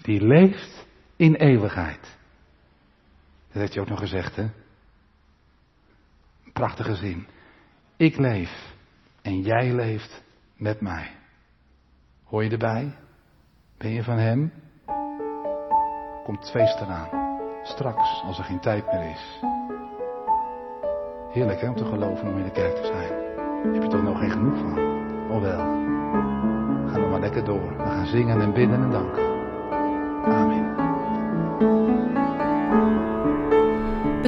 Die 0.03 0.27
leeft 0.27 0.87
in 1.17 1.35
eeuwigheid. 1.35 2.19
Dat 3.47 3.61
heeft 3.61 3.75
hij 3.75 3.83
ook 3.83 3.89
nog 3.89 3.99
gezegd, 3.99 4.37
hè? 4.37 4.51
Prachtige 6.53 6.95
zin. 6.95 7.27
Ik 7.97 8.17
leef 8.17 8.75
en 9.23 9.41
jij 9.41 9.75
leeft 9.75 10.25
met 10.57 10.81
mij. 10.81 11.11
Hoor 12.25 12.45
je 12.45 12.51
erbij? 12.51 12.95
Ben 13.79 13.91
je 13.91 14.03
van 14.03 14.19
hem? 14.19 14.53
Komt 16.25 16.51
feest 16.51 16.81
eraan. 16.81 17.09
Straks, 17.63 18.23
als 18.25 18.39
er 18.39 18.45
geen 18.45 18.61
tijd 18.61 18.87
meer 18.87 19.11
is. 19.11 19.41
Heerlijk 21.33 21.61
hè, 21.61 21.69
om 21.69 21.77
te 21.77 21.85
geloven 21.85 22.29
om 22.29 22.39
in 22.39 22.45
de 22.45 22.51
kerk 22.51 22.75
te 22.75 22.85
zijn. 22.85 23.25
Heb 23.75 23.83
je 23.83 23.89
toch 23.89 24.03
nog 24.03 24.19
geen 24.19 24.31
genoeg 24.31 24.59
van? 24.59 24.79
Oh 25.31 25.41
wel. 25.41 25.59
Ga 26.89 26.99
nog 26.99 27.11
maar 27.11 27.21
lekker 27.21 27.45
door. 27.45 27.77
We 27.77 27.83
gaan 27.83 28.07
zingen 28.07 28.41
en 28.41 28.53
bidden 28.53 28.83
en 28.83 28.91
danken. 28.91 29.25
Amen. 30.25 30.66